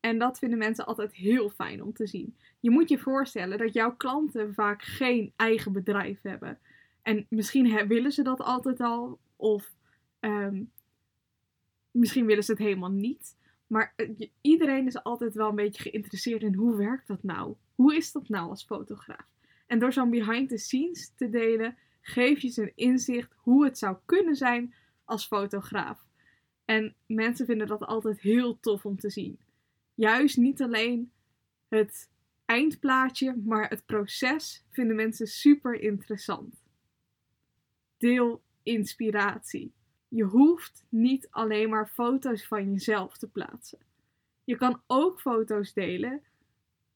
En 0.00 0.18
dat 0.18 0.38
vinden 0.38 0.58
mensen 0.58 0.86
altijd 0.86 1.14
heel 1.14 1.48
fijn 1.50 1.82
om 1.82 1.92
te 1.92 2.06
zien. 2.06 2.36
Je 2.60 2.70
moet 2.70 2.88
je 2.88 2.98
voorstellen 2.98 3.58
dat 3.58 3.72
jouw 3.72 3.96
klanten 3.96 4.54
vaak 4.54 4.82
geen 4.82 5.32
eigen 5.36 5.72
bedrijf 5.72 6.22
hebben. 6.22 6.58
En 7.02 7.26
misschien 7.28 7.86
willen 7.86 8.12
ze 8.12 8.22
dat 8.22 8.40
altijd 8.40 8.80
al, 8.80 9.18
of 9.36 9.74
ehm, 10.20 10.62
misschien 11.90 12.26
willen 12.26 12.44
ze 12.44 12.50
het 12.50 12.60
helemaal 12.60 12.90
niet. 12.90 13.36
Maar 13.66 13.94
iedereen 14.40 14.86
is 14.86 15.02
altijd 15.02 15.34
wel 15.34 15.48
een 15.48 15.54
beetje 15.54 15.82
geïnteresseerd 15.82 16.42
in 16.42 16.54
hoe 16.54 16.76
werkt 16.76 17.06
dat 17.06 17.22
nou? 17.22 17.54
Hoe 17.74 17.96
is 17.96 18.12
dat 18.12 18.28
nou 18.28 18.48
als 18.48 18.64
fotograaf? 18.64 19.26
En 19.66 19.78
door 19.78 19.92
zo'n 19.92 20.10
behind 20.10 20.48
the 20.48 20.58
scenes 20.58 21.12
te 21.14 21.28
delen, 21.28 21.76
geef 22.00 22.40
je 22.40 22.48
ze 22.48 22.62
een 22.62 22.72
inzicht 22.74 23.34
hoe 23.36 23.64
het 23.64 23.78
zou 23.78 23.96
kunnen 24.04 24.36
zijn 24.36 24.74
als 25.04 25.26
fotograaf. 25.26 26.07
En 26.68 26.94
mensen 27.06 27.46
vinden 27.46 27.66
dat 27.66 27.86
altijd 27.86 28.20
heel 28.20 28.60
tof 28.60 28.84
om 28.84 28.98
te 28.98 29.10
zien. 29.10 29.38
Juist 29.94 30.36
niet 30.36 30.62
alleen 30.62 31.12
het 31.68 32.10
eindplaatje, 32.44 33.36
maar 33.44 33.68
het 33.68 33.86
proces 33.86 34.64
vinden 34.70 34.96
mensen 34.96 35.26
super 35.26 35.80
interessant. 35.80 36.62
Deel 37.96 38.42
inspiratie. 38.62 39.72
Je 40.08 40.24
hoeft 40.24 40.84
niet 40.88 41.26
alleen 41.30 41.68
maar 41.68 41.88
foto's 41.88 42.46
van 42.46 42.72
jezelf 42.72 43.16
te 43.18 43.28
plaatsen. 43.28 43.78
Je 44.44 44.56
kan 44.56 44.82
ook 44.86 45.20
foto's 45.20 45.72
delen 45.72 46.22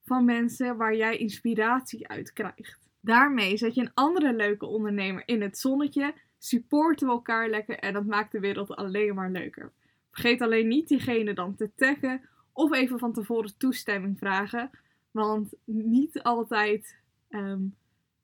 van 0.05 0.25
mensen 0.25 0.77
waar 0.77 0.97
jij 0.97 1.17
inspiratie 1.17 2.09
uit 2.09 2.33
krijgt. 2.33 2.79
Daarmee 3.01 3.57
zet 3.57 3.75
je 3.75 3.81
een 3.81 3.95
andere 3.95 4.35
leuke 4.35 4.67
ondernemer 4.67 5.23
in 5.27 5.43
het 5.43 5.59
zonnetje, 5.59 6.15
supporten 6.45 7.07
we 7.07 7.13
elkaar 7.13 7.49
lekker 7.49 7.79
en 7.79 7.93
dat 7.93 8.07
maakt 8.07 8.33
de 8.33 8.41
wereld 8.41 8.77
alleen 8.77 9.15
maar 9.15 9.31
leuker. 9.31 9.73
Vergeet 10.11 10.41
alleen 10.41 10.69
niet 10.69 10.89
diegene 10.89 11.35
dan 11.35 11.55
te 11.55 11.71
taggen 11.75 12.29
of 12.53 12.73
even 12.73 12.99
van 12.99 13.13
tevoren 13.13 13.57
toestemming 13.57 14.19
vragen, 14.19 14.71
want 15.11 15.53
niet 15.65 16.23
altijd 16.23 16.97
ehm, 17.29 17.61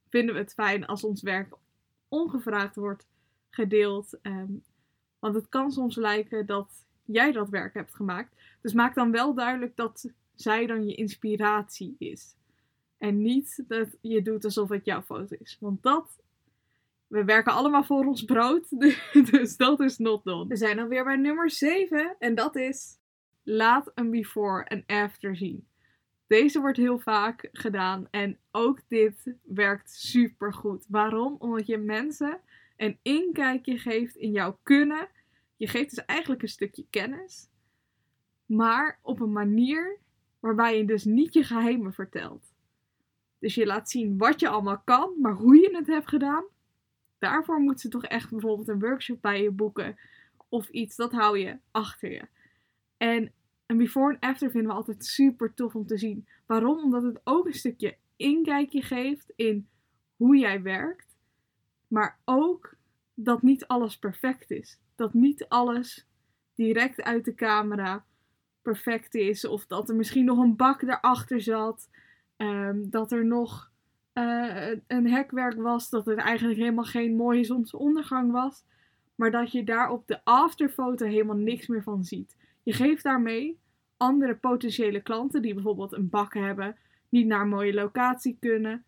vinden 0.09 0.35
we 0.35 0.41
het 0.41 0.55
fijn 0.55 0.87
als 0.87 1.05
ons 1.05 1.23
werk 1.23 1.55
ongevraagd 2.09 2.77
wordt 2.77 3.07
gedeeld. 3.51 4.19
Ehm, 4.23 4.53
want 5.19 5.35
het 5.35 5.49
kan 5.49 5.73
soms 5.73 5.97
lijken 5.97 6.47
dat 6.47 6.87
jij 7.05 7.33
dat 7.33 7.49
werk 7.49 7.75
hebt 7.75 7.95
gemaakt. 7.95 8.35
Dus 8.61 8.73
maak 8.73 8.95
dan 8.95 9.11
wel 9.11 9.35
duidelijk 9.35 9.77
dat 9.77 10.11
zij 10.35 10.67
dan 10.67 10.89
je 10.89 10.95
inspiratie 10.95 11.95
is. 11.99 12.37
En 12.99 13.23
niet 13.23 13.65
dat 13.69 13.89
je 14.01 14.23
doet 14.23 14.45
alsof 14.45 14.69
het 14.69 14.85
jouw 14.85 15.03
foto 15.03 15.37
is. 15.39 15.57
Want 15.61 15.83
dat. 15.83 16.27
We 17.09 17.25
werken 17.25 17.53
allemaal 17.53 17.85
voor 17.85 18.07
ons 18.07 18.25
brood. 18.25 18.67
Dus 19.31 19.57
dat 19.57 19.81
is 19.81 19.99
not 19.99 20.25
done. 20.25 20.47
We 20.47 20.57
zijn 20.57 20.79
alweer 20.79 21.05
bij 21.05 21.17
nummer 21.17 21.51
7. 21.51 22.17
En 22.19 22.35
dat 22.35 22.57
is. 22.57 22.99
Laat 23.43 23.93
een 23.95 24.11
before 24.11 24.65
en 24.65 24.85
after 24.87 25.37
zien. 25.37 25.69
Deze 26.27 26.61
wordt 26.61 26.77
heel 26.77 26.99
vaak 26.99 27.49
gedaan. 27.53 28.09
En 28.11 28.39
ook 28.51 28.81
dit 28.89 29.35
werkt 29.43 29.91
super 29.91 30.53
goed. 30.53 30.85
Waarom? 30.89 31.37
Omdat 31.39 31.67
je 31.67 31.79
mensen 31.79 32.41
een 32.77 32.99
inkijkje 33.03 33.79
geeft 33.79 34.17
in 34.17 34.31
jouw 34.31 34.59
kunnen. 34.63 35.09
Je 35.57 35.67
geeft 35.67 35.95
dus 35.95 36.05
eigenlijk 36.05 36.43
een 36.43 36.49
stukje 36.49 36.87
kennis. 36.91 37.49
Maar 38.47 38.99
op 39.03 39.21
een 39.21 39.33
manier 39.33 39.99
waarbij 40.41 40.79
je 40.79 40.85
dus 40.85 41.05
niet 41.05 41.33
je 41.35 41.43
geheimen 41.43 41.93
vertelt. 41.93 42.55
Dus 43.39 43.55
je 43.55 43.67
laat 43.67 43.91
zien 43.91 44.19
wat 44.19 44.41
je 44.41 44.49
allemaal 44.49 44.83
kan, 44.85 45.15
maar 45.21 45.35
hoe 45.35 45.57
je 45.57 45.77
het 45.77 45.87
hebt 45.87 46.09
gedaan, 46.09 46.45
daarvoor 47.19 47.61
moet 47.61 47.81
ze 47.81 47.89
toch 47.89 48.05
echt 48.05 48.31
bijvoorbeeld 48.31 48.69
een 48.69 48.81
workshop 48.81 49.23
bij 49.23 49.43
je 49.43 49.51
boeken 49.51 49.97
of 50.49 50.69
iets, 50.69 50.97
dat 50.97 51.13
hou 51.13 51.39
je 51.39 51.59
achter 51.71 52.13
je. 52.13 52.23
En 52.97 53.33
een 53.67 53.77
before 53.77 54.13
en 54.13 54.29
after 54.29 54.51
vinden 54.51 54.71
we 54.71 54.77
altijd 54.77 55.05
super 55.05 55.55
tof 55.55 55.75
om 55.75 55.87
te 55.87 55.99
zien. 55.99 56.29
Waarom? 56.47 56.83
Omdat 56.83 57.03
het 57.03 57.21
ook 57.25 57.47
een 57.47 57.55
stukje 57.55 57.97
inkijkje 58.17 58.83
geeft 58.83 59.33
in 59.37 59.69
hoe 60.17 60.37
jij 60.37 60.63
werkt, 60.63 61.17
maar 61.89 62.19
ook 62.25 62.77
dat 63.15 63.43
niet 63.43 63.67
alles 63.67 63.99
perfect 63.99 64.51
is. 64.51 64.79
Dat 64.95 65.15
niet 65.15 65.49
alles 65.49 66.07
direct 66.55 67.03
uit 67.03 67.25
de 67.25 67.35
camera 67.35 68.05
perfect 68.63 69.15
is. 69.15 69.45
Of 69.45 69.67
dat 69.67 69.89
er 69.89 69.97
misschien 69.97 70.25
nog 70.25 70.39
een 70.39 70.57
bak 70.57 70.83
erachter 70.83 71.41
zat. 71.41 71.89
Ehm, 72.37 72.77
dat 72.91 73.13
er 73.13 73.27
nog 73.27 73.71
uh, 74.19 74.81
een 74.87 75.11
hekwerk 75.11 75.63
was. 75.63 75.91
Dat 75.91 76.07
het 76.07 76.19
eigenlijk 76.19 76.59
helemaal 76.59 76.85
geen 76.85 77.17
mooie 77.17 77.45
zonsondergang 77.45 78.33
was. 78.33 78.65
Maar 79.15 79.31
dat 79.31 79.53
je 79.53 79.65
daar 79.65 79.91
op 79.91 80.07
de 80.07 80.25
afterfoto 80.25 81.07
helemaal 81.07 81.37
niks 81.37 81.67
meer 81.67 81.83
van 81.83 82.05
ziet. 82.05 82.37
Je 82.63 82.73
geeft 82.73 83.03
daarmee 83.03 83.59
andere 83.97 84.37
potentiële 84.37 85.01
klanten 85.01 85.43
die 85.43 85.55
bijvoorbeeld 85.55 85.93
een 85.93 86.09
bak 86.09 86.35
hebben, 86.35 86.77
niet 87.09 87.27
naar 87.27 87.41
een 87.41 87.49
mooie 87.49 87.75
locatie 87.75 88.37
kunnen. 88.41 88.85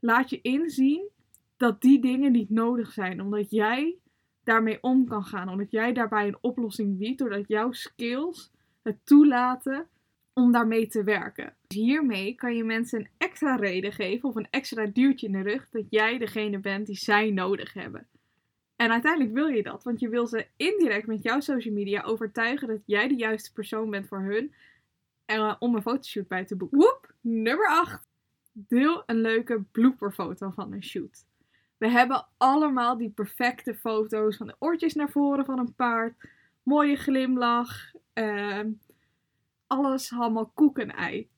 Laat 0.00 0.30
je 0.30 0.40
inzien 0.40 1.08
dat 1.56 1.80
die 1.80 2.00
dingen 2.00 2.32
niet 2.32 2.50
nodig 2.50 2.92
zijn, 2.92 3.22
omdat 3.22 3.50
jij 3.50 3.98
daarmee 4.44 4.78
om 4.80 5.06
kan 5.06 5.24
gaan, 5.24 5.48
omdat 5.48 5.70
jij 5.70 5.92
daarbij 5.92 6.26
een 6.26 6.38
oplossing 6.40 6.98
biedt, 6.98 7.18
doordat 7.18 7.48
jouw 7.48 7.72
skills 7.72 8.52
het 8.82 8.96
toelaten 9.04 9.86
om 10.32 10.52
daarmee 10.52 10.86
te 10.86 11.04
werken. 11.04 11.54
Dus 11.66 11.76
hiermee 11.76 12.34
kan 12.34 12.56
je 12.56 12.64
mensen 12.64 12.98
een 12.98 13.08
extra 13.18 13.56
reden 13.56 13.92
geven 13.92 14.28
of 14.28 14.34
een 14.34 14.50
extra 14.50 14.86
duwtje 14.86 15.26
in 15.26 15.32
de 15.32 15.42
rug 15.42 15.68
dat 15.70 15.84
jij 15.90 16.18
degene 16.18 16.58
bent 16.58 16.86
die 16.86 16.96
zij 16.96 17.30
nodig 17.30 17.72
hebben. 17.72 18.06
En 18.76 18.90
uiteindelijk 18.90 19.32
wil 19.32 19.46
je 19.46 19.62
dat, 19.62 19.82
want 19.82 20.00
je 20.00 20.08
wil 20.08 20.26
ze 20.26 20.46
indirect 20.56 21.06
met 21.06 21.22
jouw 21.22 21.40
social 21.40 21.74
media 21.74 22.02
overtuigen 22.02 22.68
dat 22.68 22.80
jij 22.86 23.08
de 23.08 23.14
juiste 23.14 23.52
persoon 23.52 23.90
bent 23.90 24.08
voor 24.08 24.20
hun 24.20 24.52
uh, 25.26 25.54
om 25.58 25.74
een 25.74 25.82
fotoshoot 25.82 26.28
bij 26.28 26.44
te 26.44 26.56
boeken. 26.56 26.78
Woep, 26.78 27.14
nummer 27.20 27.66
8. 27.68 28.08
Deel 28.52 29.02
een 29.06 29.20
leuke 29.20 29.62
blooperfoto 29.72 30.50
van 30.50 30.72
een 30.72 30.82
shoot. 30.82 31.24
We 31.76 31.88
hebben 31.88 32.26
allemaal 32.36 32.96
die 32.96 33.10
perfecte 33.10 33.74
foto's 33.74 34.36
van 34.36 34.46
de 34.46 34.56
oortjes 34.58 34.94
naar 34.94 35.10
voren 35.10 35.44
van 35.44 35.58
een 35.58 35.74
paard, 35.74 36.14
mooie 36.62 36.96
glimlach, 36.96 37.92
uh, 38.14 38.60
alles 39.70 40.12
allemaal 40.12 40.50
koek 40.54 40.78
en 40.78 40.90
ei. 40.90 41.28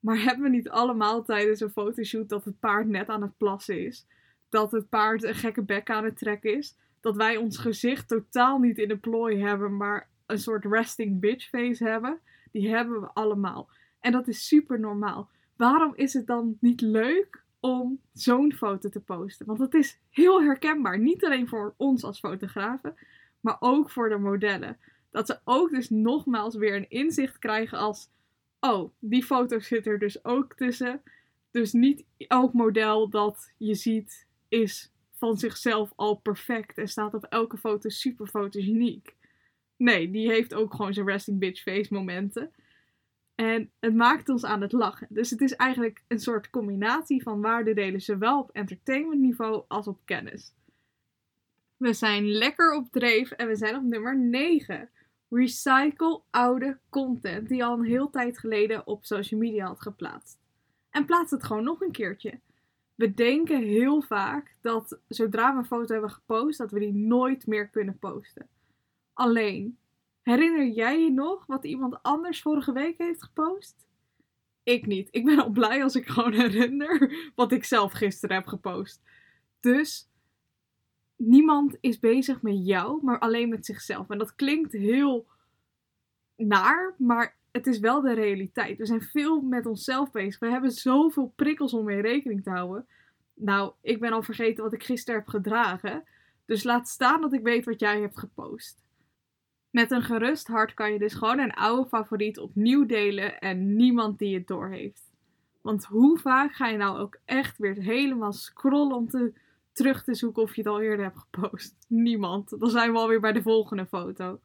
Maar 0.00 0.22
hebben 0.22 0.42
we 0.42 0.48
niet 0.48 0.68
allemaal 0.68 1.24
tijdens 1.24 1.60
een 1.60 1.70
fotoshoot 1.70 2.28
dat 2.28 2.44
het 2.44 2.60
paard 2.60 2.88
net 2.88 3.08
aan 3.08 3.22
het 3.22 3.36
plassen 3.36 3.86
is? 3.86 4.06
Dat 4.48 4.72
het 4.72 4.88
paard 4.88 5.22
een 5.22 5.34
gekke 5.34 5.62
bek 5.62 5.90
aan 5.90 6.04
het 6.04 6.18
trekken 6.18 6.56
is? 6.56 6.76
Dat 7.00 7.16
wij 7.16 7.36
ons 7.36 7.58
gezicht 7.58 8.08
totaal 8.08 8.58
niet 8.58 8.78
in 8.78 8.88
de 8.88 8.96
plooi 8.96 9.42
hebben, 9.42 9.76
maar 9.76 10.08
een 10.26 10.38
soort 10.38 10.64
resting 10.64 11.20
bitch 11.20 11.48
face 11.48 11.84
hebben? 11.84 12.20
Die 12.50 12.68
hebben 12.68 13.00
we 13.00 13.06
allemaal. 13.06 13.68
En 14.00 14.12
dat 14.12 14.28
is 14.28 14.46
super 14.46 14.80
normaal. 14.80 15.30
Waarom 15.56 15.92
is 15.94 16.12
het 16.12 16.26
dan 16.26 16.56
niet 16.60 16.80
leuk 16.80 17.42
om 17.60 18.00
zo'n 18.12 18.52
foto 18.52 18.88
te 18.88 19.00
posten? 19.00 19.46
Want 19.46 19.58
het 19.58 19.74
is 19.74 20.00
heel 20.10 20.42
herkenbaar. 20.42 20.98
Niet 20.98 21.24
alleen 21.24 21.48
voor 21.48 21.74
ons 21.76 22.04
als 22.04 22.18
fotografen, 22.18 22.94
maar 23.40 23.56
ook 23.60 23.90
voor 23.90 24.08
de 24.08 24.18
modellen 24.18 24.78
dat 25.12 25.26
ze 25.26 25.40
ook 25.44 25.70
dus 25.70 25.90
nogmaals 25.90 26.54
weer 26.54 26.76
een 26.76 26.90
inzicht 26.90 27.38
krijgen 27.38 27.78
als: 27.78 28.08
oh, 28.60 28.92
die 28.98 29.24
foto 29.24 29.58
zit 29.58 29.86
er 29.86 29.98
dus 29.98 30.24
ook 30.24 30.54
tussen. 30.54 31.02
Dus 31.50 31.72
niet 31.72 32.04
elk 32.16 32.52
model 32.52 33.08
dat 33.08 33.52
je 33.58 33.74
ziet 33.74 34.26
is 34.48 34.92
van 35.12 35.38
zichzelf 35.38 35.92
al 35.96 36.14
perfect 36.14 36.78
en 36.78 36.88
staat 36.88 37.14
op 37.14 37.24
elke 37.24 37.56
foto 37.56 37.88
super 37.88 38.26
fotogeniek. 38.26 39.14
Nee, 39.76 40.10
die 40.10 40.30
heeft 40.30 40.54
ook 40.54 40.74
gewoon 40.74 40.94
zijn 40.94 41.06
resting 41.06 41.38
bitch 41.38 41.62
face 41.62 41.94
momenten. 41.94 42.50
En 43.34 43.70
het 43.80 43.94
maakt 43.94 44.28
ons 44.28 44.44
aan 44.44 44.60
het 44.60 44.72
lachen. 44.72 45.06
Dus 45.10 45.30
het 45.30 45.40
is 45.40 45.56
eigenlijk 45.56 46.02
een 46.08 46.18
soort 46.18 46.50
combinatie 46.50 47.22
van 47.22 47.40
waardedelen, 47.40 48.00
zowel 48.00 48.38
op 48.38 48.50
entertainment 48.50 49.20
niveau 49.20 49.64
als 49.68 49.86
op 49.86 50.00
kennis. 50.04 50.54
We 51.76 51.92
zijn 51.92 52.26
lekker 52.26 52.74
op 52.74 52.88
dreef 52.90 53.30
en 53.30 53.48
we 53.48 53.56
zijn 53.56 53.76
op 53.76 53.82
nummer 53.82 54.18
9. 54.18 54.90
Recycle 55.34 56.22
oude 56.30 56.78
content 56.88 57.48
die 57.48 57.64
al 57.64 57.78
een 57.78 57.84
heel 57.84 58.10
tijd 58.10 58.38
geleden 58.38 58.86
op 58.86 59.04
social 59.04 59.40
media 59.40 59.66
had 59.66 59.80
geplaatst. 59.80 60.38
En 60.90 61.04
plaats 61.04 61.30
het 61.30 61.44
gewoon 61.44 61.64
nog 61.64 61.80
een 61.80 61.92
keertje. 61.92 62.40
We 62.94 63.14
denken 63.14 63.62
heel 63.62 64.02
vaak 64.02 64.56
dat 64.60 64.98
zodra 65.08 65.52
we 65.52 65.58
een 65.58 65.64
foto 65.64 65.92
hebben 65.92 66.10
gepost, 66.10 66.58
dat 66.58 66.70
we 66.70 66.78
die 66.78 66.94
nooit 66.94 67.46
meer 67.46 67.68
kunnen 67.68 67.98
posten. 67.98 68.48
Alleen, 69.12 69.78
Herinner 70.22 70.66
jij 70.68 71.02
je 71.02 71.10
nog 71.10 71.46
wat 71.46 71.64
iemand 71.64 72.02
anders 72.02 72.42
vorige 72.42 72.72
week 72.72 72.98
heeft 72.98 73.22
gepost? 73.22 73.86
Ik 74.62 74.86
niet. 74.86 75.08
Ik 75.10 75.24
ben 75.24 75.38
al 75.38 75.50
blij 75.50 75.82
als 75.82 75.94
ik 75.94 76.06
gewoon 76.06 76.32
herinner 76.32 77.16
wat 77.34 77.52
ik 77.52 77.64
zelf 77.64 77.92
gisteren 77.92 78.36
heb 78.36 78.46
gepost. 78.46 79.02
Dus 79.60 80.10
niemand 81.26 81.76
is 81.80 81.98
bezig 81.98 82.42
met 82.42 82.66
jou, 82.66 83.04
maar 83.04 83.18
alleen 83.18 83.48
met 83.48 83.66
zichzelf. 83.66 84.10
En 84.10 84.18
dat 84.18 84.34
klinkt 84.34 84.72
heel 84.72 85.26
naar, 86.36 86.94
maar 86.98 87.36
het 87.50 87.66
is 87.66 87.78
wel 87.78 88.00
de 88.00 88.14
realiteit. 88.14 88.78
We 88.78 88.86
zijn 88.86 89.02
veel 89.02 89.40
met 89.40 89.66
onszelf 89.66 90.10
bezig. 90.10 90.40
We 90.40 90.50
hebben 90.50 90.70
zoveel 90.70 91.32
prikkels 91.36 91.74
om 91.74 91.84
mee 91.84 92.00
rekening 92.00 92.42
te 92.42 92.50
houden. 92.50 92.86
Nou, 93.34 93.72
ik 93.80 94.00
ben 94.00 94.12
al 94.12 94.22
vergeten 94.22 94.64
wat 94.64 94.72
ik 94.72 94.82
gisteren 94.82 95.20
heb 95.20 95.28
gedragen. 95.28 96.04
Dus 96.44 96.64
laat 96.64 96.88
staan 96.88 97.20
dat 97.20 97.32
ik 97.32 97.42
weet 97.42 97.64
wat 97.64 97.80
jij 97.80 98.00
hebt 98.00 98.18
gepost. 98.18 98.82
Met 99.70 99.90
een 99.90 100.02
gerust 100.02 100.46
hart 100.46 100.74
kan 100.74 100.92
je 100.92 100.98
dus 100.98 101.14
gewoon 101.14 101.38
een 101.38 101.54
oude 101.54 101.88
favoriet 101.88 102.38
opnieuw 102.38 102.86
delen 102.86 103.40
en 103.40 103.76
niemand 103.76 104.18
die 104.18 104.34
het 104.34 104.46
doorheeft. 104.46 105.10
Want 105.60 105.84
hoe 105.84 106.18
vaak 106.18 106.52
ga 106.52 106.68
je 106.68 106.76
nou 106.76 106.98
ook 106.98 107.18
echt 107.24 107.58
weer 107.58 107.74
helemaal 107.74 108.32
scrollen 108.32 108.96
om 108.96 109.08
te, 109.08 109.32
terug 109.72 110.04
te 110.04 110.14
zoeken 110.14 110.42
of 110.42 110.54
je 110.54 110.62
het 110.62 110.70
al 110.70 110.80
eerder 110.80 111.04
hebt 111.04 111.18
gepost? 111.18 111.76
Niemand. 111.88 112.60
Dan 112.60 112.70
zijn 112.70 112.92
we 112.92 112.98
alweer 112.98 113.20
bij 113.20 113.32
de 113.32 113.42
volgende 113.42 113.86
foto. 113.86 114.40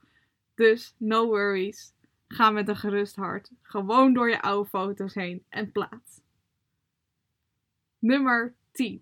Dus 0.56 0.96
no 0.98 1.26
worries. 1.26 1.94
Ga 2.28 2.50
met 2.50 2.68
een 2.68 2.76
gerust 2.76 3.16
hart 3.16 3.52
gewoon 3.62 4.14
door 4.14 4.30
je 4.30 4.42
oude 4.42 4.70
foto's 4.70 5.14
heen 5.14 5.44
en 5.50 5.72
plaats. 5.72 6.22
Nummer 8.00 8.56
10. 8.72 9.02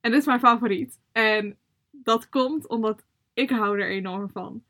En 0.00 0.10
dit 0.10 0.20
is 0.20 0.26
mijn 0.26 0.40
favoriet. 0.40 1.00
En 1.12 1.58
dat 1.90 2.28
komt 2.28 2.68
omdat 2.68 3.04
ik 3.32 3.50
hou 3.50 3.80
er 3.80 3.88
enorm 3.88 4.30
van. 4.30 4.62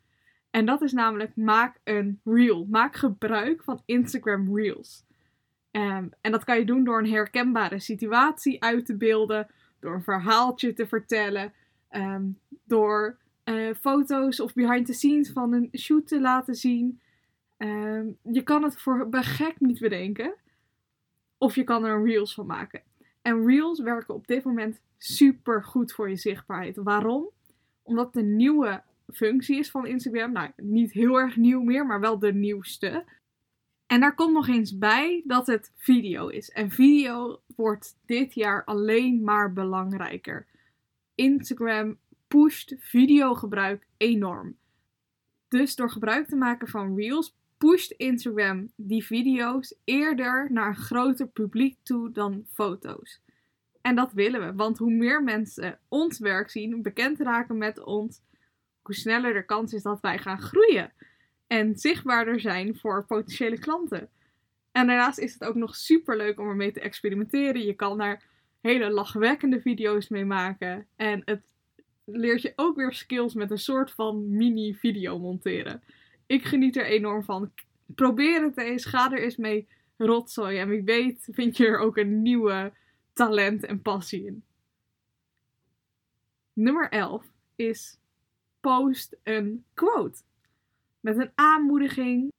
En 0.50 0.64
dat 0.64 0.82
is 0.82 0.92
namelijk 0.92 1.36
maak 1.36 1.80
een 1.84 2.20
reel. 2.24 2.66
Maak 2.70 2.96
gebruik 2.96 3.62
van 3.62 3.82
Instagram 3.84 4.56
Reels. 4.56 5.04
Um, 5.70 6.10
en 6.20 6.32
dat 6.32 6.44
kan 6.44 6.58
je 6.58 6.64
doen 6.64 6.84
door 6.84 6.98
een 6.98 7.10
herkenbare 7.10 7.78
situatie 7.78 8.62
uit 8.62 8.86
te 8.86 8.96
beelden, 8.96 9.46
door 9.80 9.94
een 9.94 10.02
verhaaltje 10.02 10.72
te 10.72 10.86
vertellen, 10.86 11.52
um, 11.90 12.38
door 12.64 13.18
uh, 13.44 13.74
foto's 13.74 14.40
of 14.40 14.54
behind 14.54 14.86
the 14.86 14.92
scenes 14.92 15.30
van 15.30 15.52
een 15.52 15.68
shoot 15.78 16.06
te 16.06 16.20
laten 16.20 16.54
zien. 16.54 17.00
Um, 17.58 18.16
je 18.22 18.42
kan 18.42 18.62
het 18.62 18.80
voor 18.80 19.06
gek 19.10 19.60
niet 19.60 19.80
bedenken. 19.80 20.34
Of 21.38 21.54
je 21.54 21.64
kan 21.64 21.84
er 21.84 22.04
reels 22.04 22.34
van 22.34 22.46
maken. 22.46 22.82
En 23.22 23.46
reels 23.46 23.80
werken 23.80 24.14
op 24.14 24.26
dit 24.26 24.44
moment 24.44 24.80
super 24.98 25.64
goed 25.64 25.92
voor 25.92 26.08
je 26.08 26.16
zichtbaarheid. 26.16 26.76
Waarom? 26.76 27.30
Omdat 27.82 28.12
de 28.12 28.22
nieuwe 28.22 28.82
functie 29.12 29.58
is 29.58 29.70
van 29.70 29.86
Instagram. 29.86 30.32
Nou, 30.32 30.50
niet 30.56 30.92
heel 30.92 31.20
erg 31.20 31.36
nieuw 31.36 31.62
meer, 31.62 31.86
maar 31.86 32.00
wel 32.00 32.18
de 32.18 32.32
nieuwste. 32.32 33.04
En 33.88 34.00
daar 34.00 34.14
komt 34.14 34.32
nog 34.32 34.48
eens 34.48 34.78
bij 34.78 35.22
dat 35.24 35.46
het 35.46 35.72
video 35.76 36.28
is. 36.28 36.50
En 36.50 36.70
video 36.70 37.40
wordt 37.56 37.96
dit 38.06 38.34
jaar 38.34 38.64
alleen 38.64 39.24
maar 39.24 39.52
belangrijker. 39.52 40.46
Instagram 41.14 41.98
pusht 42.26 42.74
videogebruik 42.78 43.86
enorm. 43.96 44.56
Dus 45.48 45.74
door 45.76 45.90
gebruik 45.90 46.28
te 46.28 46.36
maken 46.36 46.68
van 46.68 46.96
Reels 46.96 47.36
pusht 47.58 47.90
Instagram 47.90 48.72
die 48.76 49.04
video's 49.04 49.74
eerder 49.84 50.52
naar 50.52 50.68
een 50.68 50.76
groter 50.76 51.28
publiek 51.28 51.76
toe 51.82 52.12
dan 52.12 52.46
foto's. 52.52 53.20
En 53.80 53.94
dat 53.94 54.12
willen 54.12 54.46
we, 54.46 54.54
want 54.54 54.78
hoe 54.78 54.92
meer 54.92 55.22
mensen 55.22 55.78
ons 55.88 56.18
werk 56.18 56.50
zien, 56.50 56.82
bekend 56.82 57.20
raken 57.20 57.58
met 57.58 57.84
ons, 57.84 58.20
hoe 58.82 58.94
sneller 58.94 59.32
de 59.32 59.44
kans 59.44 59.72
is 59.72 59.82
dat 59.82 60.00
wij 60.00 60.18
gaan 60.18 60.40
groeien 60.40 60.92
en 61.48 61.76
zichtbaarder 61.76 62.40
zijn 62.40 62.76
voor 62.76 63.04
potentiële 63.04 63.58
klanten. 63.58 64.08
En 64.72 64.86
daarnaast 64.86 65.18
is 65.18 65.32
het 65.32 65.44
ook 65.44 65.54
nog 65.54 65.76
super 65.76 66.16
leuk 66.16 66.40
om 66.40 66.48
ermee 66.48 66.72
te 66.72 66.80
experimenteren. 66.80 67.64
Je 67.64 67.74
kan 67.74 67.98
daar 67.98 68.22
hele 68.60 68.90
lachwekkende 68.90 69.60
video's 69.60 70.08
mee 70.08 70.24
maken. 70.24 70.86
En 70.96 71.22
het 71.24 71.42
leert 72.04 72.42
je 72.42 72.52
ook 72.56 72.76
weer 72.76 72.92
skills 72.92 73.34
met 73.34 73.50
een 73.50 73.58
soort 73.58 73.90
van 73.90 74.36
mini 74.36 74.74
video 74.74 75.18
monteren. 75.18 75.82
Ik 76.26 76.44
geniet 76.44 76.76
er 76.76 76.86
enorm 76.86 77.24
van. 77.24 77.52
Probeer 77.86 78.42
het 78.42 78.56
eens. 78.56 78.84
Ga 78.84 79.12
er 79.12 79.22
eens 79.22 79.36
mee 79.36 79.68
rotzooien. 79.96 80.60
En 80.60 80.68
wie 80.68 80.82
weet 80.82 81.28
vind 81.32 81.56
je 81.56 81.66
er 81.66 81.78
ook 81.78 81.96
een 81.96 82.22
nieuwe 82.22 82.72
talent 83.12 83.64
en 83.64 83.82
passie 83.82 84.26
in. 84.26 84.42
Nummer 86.52 86.88
11 86.88 87.24
is 87.56 87.98
post 88.60 89.16
een 89.22 89.64
quote. 89.74 90.20
Met 91.00 91.18
een 91.18 91.32
aanmoediging 91.34 92.32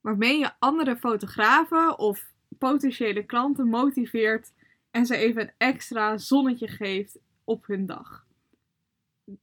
waarmee 0.00 0.38
je 0.38 0.50
andere 0.58 0.96
fotografen 0.96 1.98
of 1.98 2.32
potentiële 2.58 3.26
klanten 3.26 3.68
motiveert 3.68 4.52
en 4.90 5.06
ze 5.06 5.16
even 5.16 5.42
een 5.42 5.52
extra 5.56 6.18
zonnetje 6.18 6.68
geeft 6.68 7.18
op 7.44 7.66
hun 7.66 7.86
dag. 7.86 8.26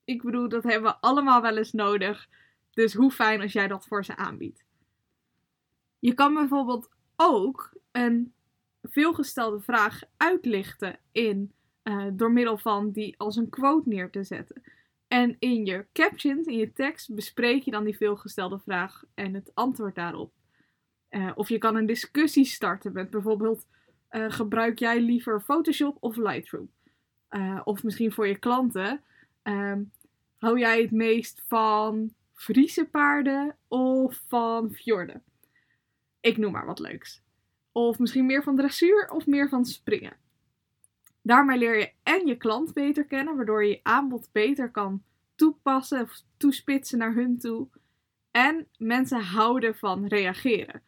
Ik 0.04 0.22
bedoel, 0.22 0.50
dat 0.50 0.64
hebben 0.64 0.92
we 0.92 0.98
allemaal 1.00 1.42
wel 1.42 1.58
eens 1.58 1.72
nodig. 1.72 2.28
Dus 2.70 2.94
hoe 2.94 3.12
fijn 3.12 3.42
als 3.42 3.54
jij 3.54 3.68
dat 3.68 3.88
voor 3.88 4.06
ze 4.06 4.16
aanbiedt. 4.16 4.64
Je 6.00 6.14
kan 6.14 6.34
bijvoorbeeld 6.34 6.90
ook 7.16 7.74
een 7.92 8.34
veelgestelde 8.82 9.60
vraag 9.60 10.02
uitlichten 10.18 11.00
in, 11.12 11.54
uh, 11.84 12.08
door 12.14 12.32
middel 12.32 12.58
van 12.58 12.92
die 12.92 13.16
als 13.18 13.36
een 13.36 13.50
quote 13.50 13.90
neer 13.90 14.10
te 14.10 14.24
zetten. 14.24 14.64
En 15.10 15.36
in 15.40 15.66
je 15.66 15.86
captions, 15.94 16.48
in 16.48 16.58
je 16.58 16.72
tekst, 16.72 17.16
bespreek 17.16 17.64
je 17.64 17.72
dan 17.72 17.84
die 17.84 17.98
veelgestelde 17.98 18.60
vraag 18.60 19.04
en 19.14 19.34
het 19.34 19.52
antwoord 19.54 19.96
daarop. 19.96 20.34
Uh, 21.10 21.32
of 21.36 21.50
je 21.50 21.58
kan 21.58 21.76
een 21.76 21.86
discussie 21.86 22.46
starten 22.46 22.94
met 22.94 23.10
bijvoorbeeld: 23.10 23.68
uh, 24.12 24.32
gebruik 24.32 24.80
jij 24.80 25.02
liever 25.02 25.42
Photoshop 25.42 25.98
of 26.00 26.16
Lightroom? 26.16 26.72
Uh, 27.30 27.62
of 27.64 27.84
misschien 27.84 28.12
voor 28.12 28.28
je 28.28 28.38
klanten: 28.38 29.04
um, 29.44 29.92
hou 30.38 30.60
jij 30.60 30.82
het 30.82 30.92
meest 30.92 31.44
van 31.48 32.14
Friese 32.34 32.86
paarden 32.86 33.56
of 33.68 34.22
van 34.28 34.72
fjorden? 34.72 35.24
Ik 36.20 36.38
noem 36.38 36.52
maar 36.52 36.66
wat 36.66 36.80
leuks. 36.80 37.22
Of 37.72 38.00
misschien 38.00 38.26
meer 38.26 38.44
van 38.44 38.56
dressuur 38.56 39.10
of 39.12 39.26
meer 39.26 39.50
van 39.50 39.66
springen. 39.66 40.18
Daarmee 41.22 41.58
leer 41.58 41.78
je 41.78 41.92
en 42.04 42.28
je 42.28 42.38
klant 42.38 42.74
beter 42.74 43.06
kennen, 43.06 43.36
waardoor 43.36 43.64
je 43.64 43.70
je 43.70 43.80
aanbod 43.84 44.30
beter 44.32 44.72
kan 44.72 45.04
toepassen 45.36 46.02
of 46.02 46.22
toespitsen 46.38 46.98
naar 46.98 47.14
hun 47.14 47.38
toe. 47.40 47.68
En 48.32 48.68
mensen 48.78 49.22
houden 49.22 49.76
van 49.76 50.08
reageren. 50.08 50.82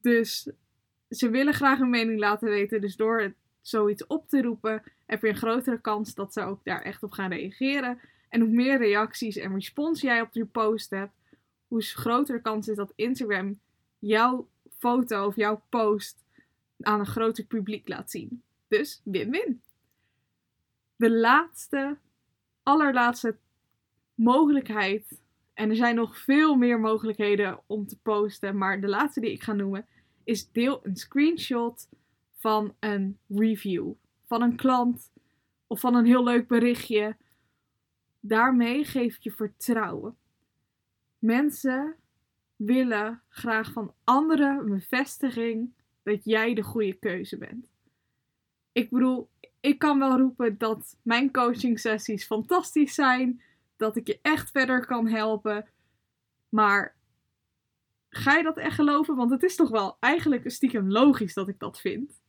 Dus 0.00 0.50
ze 1.08 1.30
willen 1.30 1.54
graag 1.54 1.78
hun 1.78 1.90
mening 1.90 2.18
laten 2.18 2.48
weten. 2.48 2.80
Dus 2.80 2.96
door 2.96 3.34
zoiets 3.60 4.06
op 4.06 4.28
te 4.28 4.42
roepen, 4.42 4.82
heb 5.06 5.22
je 5.22 5.28
een 5.28 5.36
grotere 5.36 5.80
kans 5.80 6.14
dat 6.14 6.32
ze 6.32 6.42
ook 6.42 6.64
daar 6.64 6.82
echt 6.82 7.02
op 7.02 7.12
gaan 7.12 7.32
reageren. 7.32 8.00
En 8.28 8.40
hoe 8.40 8.50
meer 8.50 8.78
reacties 8.78 9.36
en 9.36 9.54
respons 9.54 10.00
jij 10.00 10.20
op 10.20 10.32
je 10.32 10.44
post 10.44 10.90
hebt, 10.90 11.12
hoe 11.68 11.82
groter 11.82 12.36
de 12.36 12.42
kans 12.42 12.68
is 12.68 12.76
dat 12.76 12.92
Instagram 12.96 13.60
jouw 13.98 14.48
foto 14.78 15.26
of 15.26 15.36
jouw 15.36 15.62
post 15.68 16.24
aan 16.80 17.00
een 17.00 17.06
groter 17.06 17.44
publiek 17.44 17.88
laat 17.88 18.10
zien. 18.10 18.42
Dus 18.72 19.00
win-win. 19.04 19.62
De 20.96 21.10
laatste, 21.10 21.98
allerlaatste 22.62 23.36
mogelijkheid. 24.14 25.20
En 25.54 25.70
er 25.70 25.76
zijn 25.76 25.94
nog 25.94 26.18
veel 26.18 26.54
meer 26.54 26.80
mogelijkheden 26.80 27.60
om 27.66 27.86
te 27.86 27.98
posten. 27.98 28.58
Maar 28.58 28.80
de 28.80 28.88
laatste 28.88 29.20
die 29.20 29.32
ik 29.32 29.42
ga 29.42 29.52
noemen 29.52 29.86
is 30.24 30.50
deel 30.50 30.80
een 30.82 30.96
screenshot 30.96 31.88
van 32.36 32.74
een 32.80 33.18
review. 33.28 33.92
Van 34.26 34.42
een 34.42 34.56
klant 34.56 35.12
of 35.66 35.80
van 35.80 35.94
een 35.94 36.06
heel 36.06 36.24
leuk 36.24 36.48
berichtje. 36.48 37.16
Daarmee 38.20 38.84
geef 38.84 39.16
je 39.22 39.30
vertrouwen. 39.32 40.16
Mensen 41.18 41.96
willen 42.56 43.22
graag 43.28 43.72
van 43.72 43.94
anderen 44.04 44.58
een 44.58 44.70
bevestiging 44.70 45.72
dat 46.02 46.24
jij 46.24 46.54
de 46.54 46.62
goede 46.62 46.92
keuze 46.92 47.38
bent. 47.38 47.71
Ik 48.72 48.90
bedoel, 48.90 49.28
ik 49.60 49.78
kan 49.78 49.98
wel 49.98 50.18
roepen 50.18 50.58
dat 50.58 50.96
mijn 51.02 51.32
coaching 51.32 51.80
sessies 51.80 52.26
fantastisch 52.26 52.94
zijn, 52.94 53.42
dat 53.76 53.96
ik 53.96 54.06
je 54.06 54.18
echt 54.22 54.50
verder 54.50 54.86
kan 54.86 55.08
helpen. 55.08 55.68
Maar 56.48 56.96
ga 58.08 58.36
je 58.36 58.42
dat 58.42 58.56
echt 58.56 58.74
geloven? 58.74 59.16
Want 59.16 59.30
het 59.30 59.42
is 59.42 59.56
toch 59.56 59.70
wel 59.70 59.96
eigenlijk 60.00 60.50
stiekem 60.50 60.90
logisch 60.90 61.34
dat 61.34 61.48
ik 61.48 61.58
dat 61.58 61.80
vind. 61.80 62.20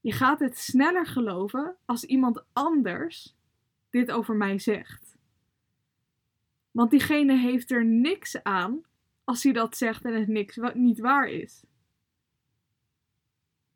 Je 0.00 0.12
gaat 0.12 0.40
het 0.40 0.58
sneller 0.58 1.06
geloven 1.06 1.76
als 1.84 2.04
iemand 2.04 2.44
anders 2.52 3.36
dit 3.90 4.10
over 4.10 4.34
mij 4.34 4.58
zegt. 4.58 5.16
Want 6.70 6.90
diegene 6.90 7.36
heeft 7.36 7.70
er 7.70 7.84
niks 7.84 8.42
aan 8.42 8.82
als 9.24 9.42
hij 9.42 9.52
dat 9.52 9.76
zegt 9.76 10.04
en 10.04 10.14
het 10.14 10.28
niks 10.28 10.58
niet 10.74 10.98
waar 10.98 11.28
is. 11.28 11.64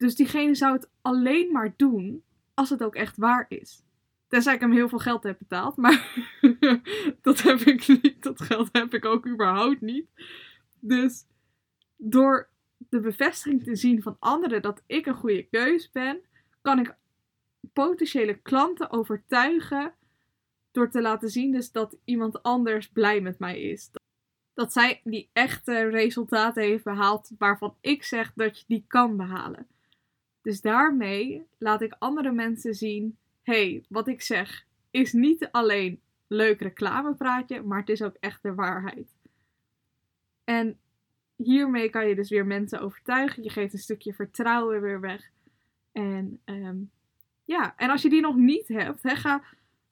Dus 0.03 0.15
diegene 0.15 0.55
zou 0.55 0.73
het 0.73 0.91
alleen 1.01 1.53
maar 1.53 1.75
doen 1.77 2.25
als 2.55 2.71
het 2.71 2.83
ook 2.83 2.95
echt 2.95 3.17
waar 3.17 3.47
is. 3.49 3.83
Tenzij 4.29 4.55
ik 4.55 4.61
hem 4.61 4.73
heel 4.73 4.89
veel 4.89 4.99
geld 4.99 5.23
heb 5.23 5.39
betaald. 5.39 5.77
Maar 5.77 6.25
dat 7.23 7.43
heb 7.43 7.61
ik 7.61 7.89
niet. 7.89 8.23
Dat 8.23 8.41
geld 8.41 8.69
heb 8.73 8.95
ik 8.95 9.05
ook 9.05 9.27
überhaupt 9.27 9.81
niet. 9.81 10.07
Dus 10.81 11.27
door 11.97 12.49
de 12.89 13.01
bevestiging 13.01 13.63
te 13.65 13.77
zien 13.77 14.03
van 14.03 14.17
anderen 14.19 14.63
dat 14.63 14.83
ik 14.87 15.07
een 15.07 15.15
goede 15.15 15.43
keus 15.43 15.91
ben, 15.91 16.21
kan 16.63 16.79
ik 16.79 16.97
potentiële 17.73 18.35
klanten 18.35 18.91
overtuigen 18.91 19.95
door 20.71 20.91
te 20.91 21.01
laten 21.01 21.29
zien 21.29 21.53
dus 21.53 21.73
dat 21.73 21.97
iemand 22.05 22.43
anders 22.43 22.89
blij 22.89 23.21
met 23.21 23.39
mij 23.39 23.61
is. 23.61 23.91
Dat 24.55 24.73
zij 24.73 25.01
die 25.05 25.31
echte 25.33 25.89
resultaten 25.89 26.63
heeft 26.63 26.85
behaald 26.85 27.31
waarvan 27.39 27.77
ik 27.81 28.03
zeg 28.03 28.33
dat 28.35 28.59
je 28.59 28.65
die 28.67 28.85
kan 28.89 29.17
behalen. 29.17 29.67
Dus 30.43 30.61
daarmee 30.61 31.47
laat 31.59 31.83
ik 31.83 31.97
andere 31.99 32.33
mensen 32.33 32.75
zien: 32.75 33.17
hey, 33.43 33.85
wat 33.89 34.09
ik 34.09 34.23
zeg 34.23 34.67
is 34.91 35.13
niet 35.13 35.49
alleen 35.51 36.01
leuk 36.27 36.61
reclamepraatje, 36.61 37.63
maar 37.63 37.79
het 37.79 37.89
is 37.89 38.03
ook 38.03 38.17
echt 38.21 38.43
de 38.43 38.55
waarheid. 38.55 39.17
En 40.45 40.79
hiermee 41.37 41.91
kan 41.91 42.09
je 42.09 42.15
dus 42.15 42.31
weer 42.31 42.47
mensen 42.47 42.81
overtuigen. 42.81 43.43
Je 43.43 43.51
geeft 43.51 43.73
een 43.73 43.79
stukje 43.79 44.15
vertrouwen 44.15 44.81
weer 44.81 45.01
weg. 45.01 45.31
En 45.93 46.41
ehm, 46.45 46.77
ja, 47.45 47.77
en 47.77 47.91
als 47.91 48.03
je 48.03 48.09
die 48.09 48.21
nog 48.21 48.37
niet 48.37 48.69
hebt, 48.69 49.01
ga 49.03 49.43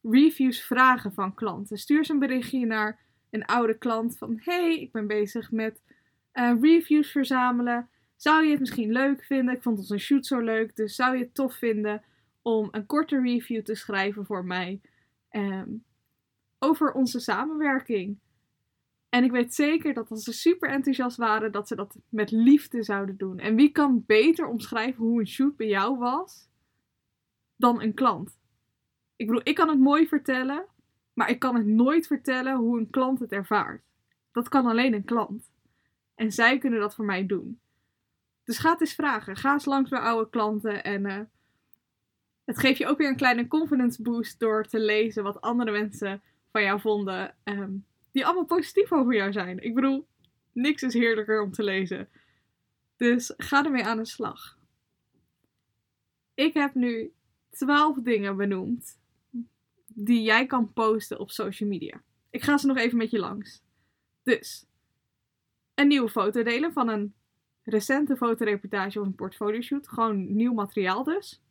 reviews 0.03 0.63
vragen 0.63 1.13
van 1.13 1.35
klanten. 1.35 1.79
Stuur 1.79 2.05
ze 2.05 2.13
een 2.13 2.19
berichtje 2.19 2.67
naar 2.67 2.99
een 3.31 3.45
oude 3.45 3.79
klant 3.79 4.19
van: 4.19 4.41
hey, 4.43 4.81
ik 4.81 4.93
ben 4.93 5.07
bezig 5.07 5.51
met 5.51 5.83
uh, 6.35 6.53
reviews 6.61 7.11
verzamelen. 7.11 7.89
Zou 8.21 8.45
je 8.45 8.51
het 8.51 8.61
misschien 8.61 8.93
leuk 8.93 9.25
vinden? 9.25 9.55
Ik 9.55 9.63
vond 9.63 9.79
onze 9.79 9.99
shoot 9.99 10.27
zo 10.27 10.41
leuk, 10.41 10.77
dus 10.77 10.95
zou 10.95 11.17
je 11.17 11.23
het 11.23 11.35
tof 11.35 11.55
vinden 11.55 12.03
om 12.43 12.69
een 12.71 12.87
korte 12.87 13.21
review 13.21 13.63
te 13.63 13.75
schrijven 13.75 14.27
voor 14.27 14.45
mij 14.45 14.81
um, 15.31 15.85
over 16.59 16.93
onze 16.93 17.21
samenwerking? 17.21 18.19
En 19.09 19.25
ik 19.25 19.31
weet 19.31 19.55
zeker 19.55 19.95
dat 19.95 20.11
als 20.11 20.23
ze 20.23 20.33
super 20.33 20.71
enthousiast 20.71 21.17
waren, 21.17 21.53
dat 21.53 21.69
ze 21.69 21.75
dat 21.75 21.99
met 22.09 22.31
liefde 22.31 22.83
zouden 22.83 23.17
doen. 23.17 23.39
En 23.39 23.55
wie 23.55 23.71
kan 23.71 24.05
beter 24.07 24.47
omschrijven 24.47 25.05
hoe 25.05 25.21
een 25.21 25.29
shoot 25.29 25.57
bij 25.57 25.69
jou 25.69 25.99
was 25.99 26.49
dan 27.57 27.83
een 27.83 27.95
klant? 27.95 28.39
Ik 29.17 29.27
bedoel, 29.27 29.43
ik 29.45 29.55
kan 29.55 29.69
het 29.69 29.79
mooi 29.79 30.09
vertellen, 30.09 30.67
maar 31.13 31.31
ik 31.31 31.39
kan 31.39 31.55
het 31.55 31.67
nooit 31.67 32.07
vertellen 32.07 32.57
hoe 32.57 32.79
een 32.79 32.91
klant 32.91 33.21
het 33.21 33.33
ervaart. 33.33 33.83
Dat 34.33 34.49
kan 34.49 34.67
alleen 34.67 34.95
een 34.95 35.05
klant. 35.05 35.51
En 36.15 36.33
zij 36.33 36.59
kunnen 36.59 36.81
dat 36.81 36.95
voor 36.95 37.05
mij 37.05 37.27
doen. 37.27 37.61
Dus 38.45 38.59
ga 38.59 38.71
het 38.71 38.81
eens 38.81 38.95
vragen. 38.95 39.37
Ga 39.37 39.53
eens 39.53 39.65
langs 39.65 39.91
bij 39.91 40.01
oude 40.01 40.31
klanten. 40.31 40.85
En 40.85 41.07
uh, 41.07 41.21
het 42.45 42.59
geeft 42.59 42.79
je 42.79 42.87
ook 42.87 42.99
weer 42.99 43.09
een 43.09 43.17
kleine 43.17 43.49
confidence 43.49 44.03
boost 44.03 44.39
door 44.39 44.65
te 44.65 44.81
lezen 44.81 45.23
wat 45.23 45.41
andere 45.41 45.71
mensen 45.71 46.23
van 46.53 46.63
jou 46.63 46.81
vonden. 46.81 47.35
Um, 47.45 47.87
die 48.13 48.27
allemaal 48.27 48.45
positief 48.45 48.93
over 48.93 49.15
jou 49.15 49.33
zijn. 49.33 49.59
Ik 49.59 49.75
bedoel, 49.75 50.07
niks 50.53 50.83
is 50.83 50.95
heerlijker 50.95 51.43
om 51.43 51.53
te 51.53 51.63
lezen. 51.63 52.09
Dus 52.97 53.33
ga 53.37 53.65
ermee 53.65 53.85
aan 53.85 53.97
de 53.97 54.05
slag. 54.05 54.59
Ik 56.35 56.55
heb 56.55 56.75
nu 56.75 57.13
12 57.51 57.97
dingen 57.97 58.37
benoemd 58.37 58.99
die 59.87 60.23
jij 60.23 60.47
kan 60.47 60.73
posten 60.73 61.19
op 61.19 61.31
social 61.31 61.69
media. 61.69 62.03
Ik 62.31 62.43
ga 62.43 62.59
ze 62.59 62.67
nog 62.67 62.77
even 62.77 62.99
met 62.99 63.11
je 63.11 63.19
langs. 63.19 63.63
Dus, 64.23 64.67
een 65.75 65.89
nieuwe 65.89 66.09
foto 66.09 66.43
delen 66.43 66.73
van 66.73 66.89
een 66.89 67.15
recente 67.71 68.17
fotoreportage 68.17 69.01
of 69.01 69.07
een 69.07 69.15
portfolioshoot. 69.15 69.89
Gewoon 69.89 70.37
nieuw 70.37 70.53
materiaal 70.53 71.05
dus. 71.05 71.43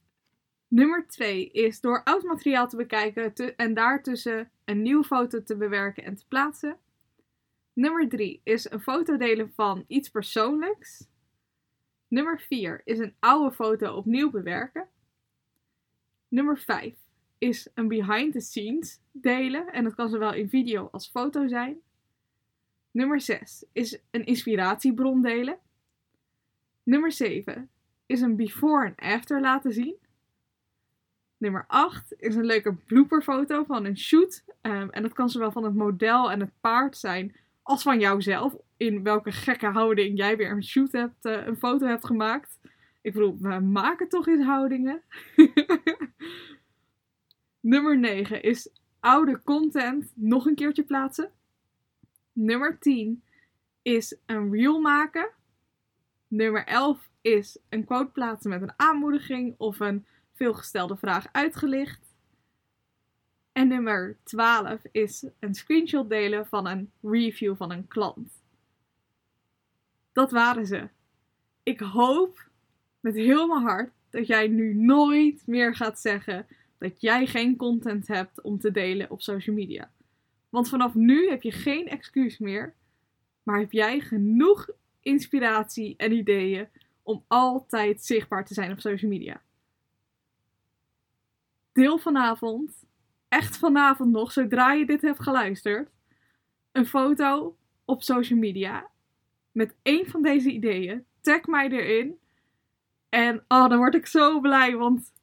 Nummer 0.68 1.08
2 1.08 1.50
is 1.50 1.82
door 1.82 2.04
oud 2.04 2.24
materiaal 2.24 2.68
te 2.68 2.76
bekijken 2.76 3.56
en 3.56 3.74
daartussen 3.74 4.52
een 4.66 4.82
nieuwe 4.82 5.04
foto 5.04 5.44
te 5.44 5.58
bewerken 5.58 6.04
en 6.04 6.16
te 6.16 6.28
plaatsen. 6.28 6.78
Nummer 7.74 8.10
3 8.10 8.42
is 8.44 8.72
een 8.72 8.82
foto 8.82 9.18
delen 9.18 9.52
van 9.56 9.84
iets 9.88 10.10
persoonlijks. 10.10 11.08
Nummer 12.08 12.40
4 12.40 12.82
is 12.86 13.00
een 13.00 13.16
oude 13.20 13.56
foto 13.56 13.94
opnieuw 13.94 14.30
bewerken. 14.30 14.88
Nummer 16.28 16.58
5 16.58 16.96
is 17.38 17.68
een 17.74 17.88
behind 17.88 18.34
the 18.34 18.40
scenes 18.40 19.02
delen 19.12 19.74
en 19.74 19.84
dat 19.84 19.96
kan 19.96 20.10
zowel 20.10 20.34
in 20.34 20.50
video 20.50 20.90
als 20.92 21.10
foto 21.10 21.48
zijn. 21.48 21.78
Nummer 22.92 23.22
6 23.22 23.66
is 23.72 24.00
een 24.12 24.26
inspiratiebron 24.26 25.22
delen. 25.22 25.60
Nummer 26.84 27.12
7 27.12 27.70
is 28.06 28.22
een 28.22 28.36
before 28.36 28.86
en 28.86 29.14
after 29.14 29.42
laten 29.42 29.74
zien. 29.74 29.96
Nummer 31.38 31.66
8 31.68 32.14
is 32.18 32.36
een 32.36 32.46
leuke 32.46 32.74
blooperfoto 32.74 33.64
van 33.64 33.86
een 33.86 33.98
shoot. 33.98 34.44
Um, 34.62 34.90
en 34.90 35.02
dat 35.02 35.14
kan 35.14 35.30
zowel 35.30 35.52
van 35.52 35.64
het 35.64 35.76
model 35.76 36.32
en 36.32 36.40
het 36.40 36.52
paard 36.62 36.98
zijn 36.98 37.36
als 37.64 37.82
van 37.82 38.00
jouzelf. 38.00 38.56
In 38.78 39.04
welke 39.04 39.32
gekke 39.32 39.68
houding 39.68 40.18
jij 40.18 40.38
weer 40.38 40.52
een 40.52 40.64
shoot 40.64 40.92
hebt, 40.92 41.26
uh, 41.26 41.46
een 41.46 41.58
foto 41.58 41.86
hebt 41.86 42.06
gemaakt. 42.06 42.60
Ik 43.02 43.14
bedoel, 43.14 43.38
we 43.40 43.60
maken 43.60 44.10
toch 44.10 44.28
eens 44.28 44.46
houdingen. 44.46 45.02
Nummer 47.60 47.98
9 47.98 48.44
is 48.44 48.72
oude 49.00 49.42
content 49.44 50.12
nog 50.16 50.46
een 50.46 50.56
keertje 50.56 50.84
plaatsen. 50.84 51.32
Nummer 52.34 52.80
10 52.80 53.24
is 53.82 54.18
een 54.26 54.52
reel 54.52 54.80
maken. 54.80 55.30
Nummer 56.30 56.66
11 56.66 57.10
is 57.22 57.58
een 57.70 57.86
quote 57.86 58.12
plaatsen 58.12 58.50
met 58.50 58.62
een 58.62 58.74
aanmoediging 58.76 59.56
of 59.58 59.80
een 59.80 60.06
veelgestelde 60.34 60.98
vraag 60.98 61.28
uitgelicht. 61.32 62.16
En 63.52 63.68
nummer 63.68 64.18
12 64.24 64.82
is 64.92 65.26
een 65.40 65.54
screenshot 65.54 66.10
delen 66.10 66.48
van 66.48 66.68
een 66.68 66.92
review 67.02 67.56
van 67.56 67.72
een 67.72 67.88
klant. 67.88 68.44
Dat 70.12 70.32
waren 70.32 70.66
ze. 70.66 70.88
Ik 71.64 71.80
hoop 71.80 72.50
met 73.00 73.16
heel 73.16 73.48
mijn 73.48 73.62
hart 73.62 73.94
dat 74.10 74.28
jij 74.28 74.48
nu 74.48 74.74
nooit 74.74 75.44
meer 75.46 75.76
gaat 75.76 76.00
zeggen 76.00 76.48
dat 76.78 77.02
jij 77.02 77.26
geen 77.26 77.56
content 77.56 78.08
hebt 78.08 78.42
om 78.42 78.60
te 78.60 78.72
delen 78.72 79.10
op 79.10 79.22
social 79.22 79.56
media. 79.56 79.92
Want 80.50 80.70
vanaf 80.70 80.94
nu 80.94 81.30
heb 81.30 81.42
je 81.42 81.52
geen 81.52 81.88
excuus 81.88 82.38
meer, 82.38 82.74
maar 83.44 83.60
heb 83.60 83.72
jij 83.72 84.00
genoeg 84.00 84.70
inspiratie 85.10 85.94
en 85.98 86.12
ideeën 86.12 86.68
om 87.04 87.24
altijd 87.28 88.04
zichtbaar 88.04 88.46
te 88.46 88.54
zijn 88.54 88.72
op 88.72 88.80
social 88.80 89.12
media 89.12 89.42
deel 91.80 91.98
vanavond, 91.98 92.86
echt 93.28 93.58
vanavond 93.58 94.12
nog, 94.12 94.32
zodra 94.32 94.74
je 94.74 94.86
dit 94.86 95.02
hebt 95.02 95.24
geluisterd, 95.24 95.90
een 96.72 96.86
foto 96.86 97.58
op 97.86 98.04
social 98.04 98.40
media 98.40 98.88
met 99.52 99.76
één 99.82 100.06
van 100.06 100.22
deze 100.22 100.52
ideeën. 100.52 101.06
Tag 101.22 101.46
mij 101.46 101.70
erin. 101.70 102.18
En 103.10 103.44
oh, 103.48 103.70
dan 103.70 103.78
word 103.78 103.96
ik 103.96 104.06
zo 104.06 104.40
blij, 104.40 104.76
want 104.76 105.14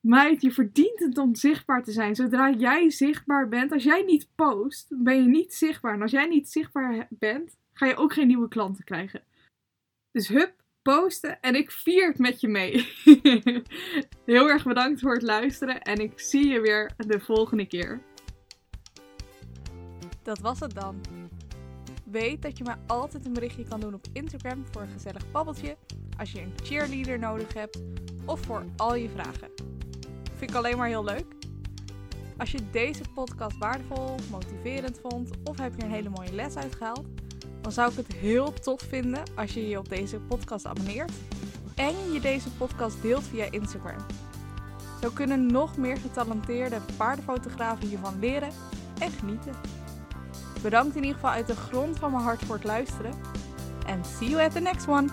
meid, 0.00 0.42
je 0.42 0.52
verdient 0.52 0.98
het 0.98 1.18
om 1.18 1.34
zichtbaar 1.34 1.82
te 1.82 1.92
zijn. 1.92 2.14
Zodra 2.14 2.50
jij 2.50 2.90
zichtbaar 2.90 3.48
bent, 3.48 3.72
als 3.72 3.82
jij 3.82 4.02
niet 4.02 4.28
post, 4.34 4.86
ben 4.88 5.16
je 5.16 5.28
niet 5.28 5.54
zichtbaar. 5.54 5.94
En 5.94 6.02
als 6.02 6.10
jij 6.10 6.26
niet 6.26 6.48
zichtbaar 6.48 7.06
bent, 7.10 7.56
ga 7.80 7.86
je 7.86 7.96
ook 7.96 8.12
geen 8.12 8.26
nieuwe 8.26 8.48
klanten 8.48 8.84
krijgen. 8.84 9.22
Dus 10.10 10.28
hup, 10.28 10.54
posten 10.82 11.40
en 11.40 11.54
ik 11.54 11.70
vier 11.70 12.08
het 12.08 12.18
met 12.18 12.40
je 12.40 12.48
mee. 12.48 12.72
Heel 14.34 14.48
erg 14.48 14.64
bedankt 14.64 15.00
voor 15.00 15.12
het 15.12 15.22
luisteren 15.22 15.82
en 15.82 15.98
ik 15.98 16.20
zie 16.20 16.46
je 16.46 16.60
weer 16.60 16.92
de 16.96 17.20
volgende 17.20 17.66
keer. 17.66 18.00
Dat 20.22 20.38
was 20.38 20.60
het 20.60 20.74
dan. 20.74 21.00
Weet 22.04 22.42
dat 22.42 22.58
je 22.58 22.64
me 22.64 22.74
altijd 22.86 23.26
een 23.26 23.32
berichtje 23.32 23.68
kan 23.68 23.80
doen 23.80 23.94
op 23.94 24.06
Instagram 24.12 24.64
voor 24.70 24.82
een 24.82 24.92
gezellig 24.92 25.30
babbeltje, 25.30 25.76
als 26.18 26.32
je 26.32 26.40
een 26.40 26.54
cheerleader 26.62 27.18
nodig 27.18 27.54
hebt 27.54 27.82
of 28.26 28.40
voor 28.40 28.64
al 28.76 28.94
je 28.94 29.08
vragen. 29.08 29.50
Vind 30.34 30.50
ik 30.50 30.56
alleen 30.56 30.76
maar 30.76 30.88
heel 30.88 31.04
leuk. 31.04 31.26
Als 32.36 32.50
je 32.50 32.70
deze 32.70 33.02
podcast 33.14 33.58
waardevol, 33.58 34.14
motiverend 34.30 35.00
vond 35.00 35.30
of 35.44 35.58
heb 35.58 35.72
je 35.76 35.82
een 35.82 35.90
hele 35.90 36.08
mooie 36.08 36.32
les 36.32 36.56
uitgehaald, 36.56 37.19
dan 37.60 37.72
zou 37.72 37.90
ik 37.90 37.96
het 37.96 38.12
heel 38.12 38.52
tof 38.52 38.80
vinden 38.88 39.22
als 39.34 39.54
je 39.54 39.68
je 39.68 39.78
op 39.78 39.88
deze 39.88 40.18
podcast 40.18 40.66
abonneert 40.66 41.12
en 41.74 42.12
je 42.12 42.20
deze 42.20 42.50
podcast 42.50 43.02
deelt 43.02 43.24
via 43.24 43.46
Instagram. 43.50 44.06
Zo 45.02 45.10
kunnen 45.10 45.46
nog 45.46 45.76
meer 45.76 45.96
getalenteerde 45.96 46.80
paardenfotografen 46.96 47.88
hiervan 47.88 48.18
leren 48.18 48.50
en 48.98 49.10
genieten. 49.10 49.54
Bedankt 50.62 50.96
in 50.96 51.02
ieder 51.02 51.14
geval 51.14 51.30
uit 51.30 51.46
de 51.46 51.56
grond 51.56 51.98
van 51.98 52.10
mijn 52.10 52.22
hart 52.22 52.44
voor 52.44 52.54
het 52.54 52.64
luisteren. 52.64 53.12
En 53.86 54.04
see 54.04 54.28
you 54.28 54.42
at 54.42 54.52
the 54.52 54.60
next 54.60 54.88
one! 54.88 55.08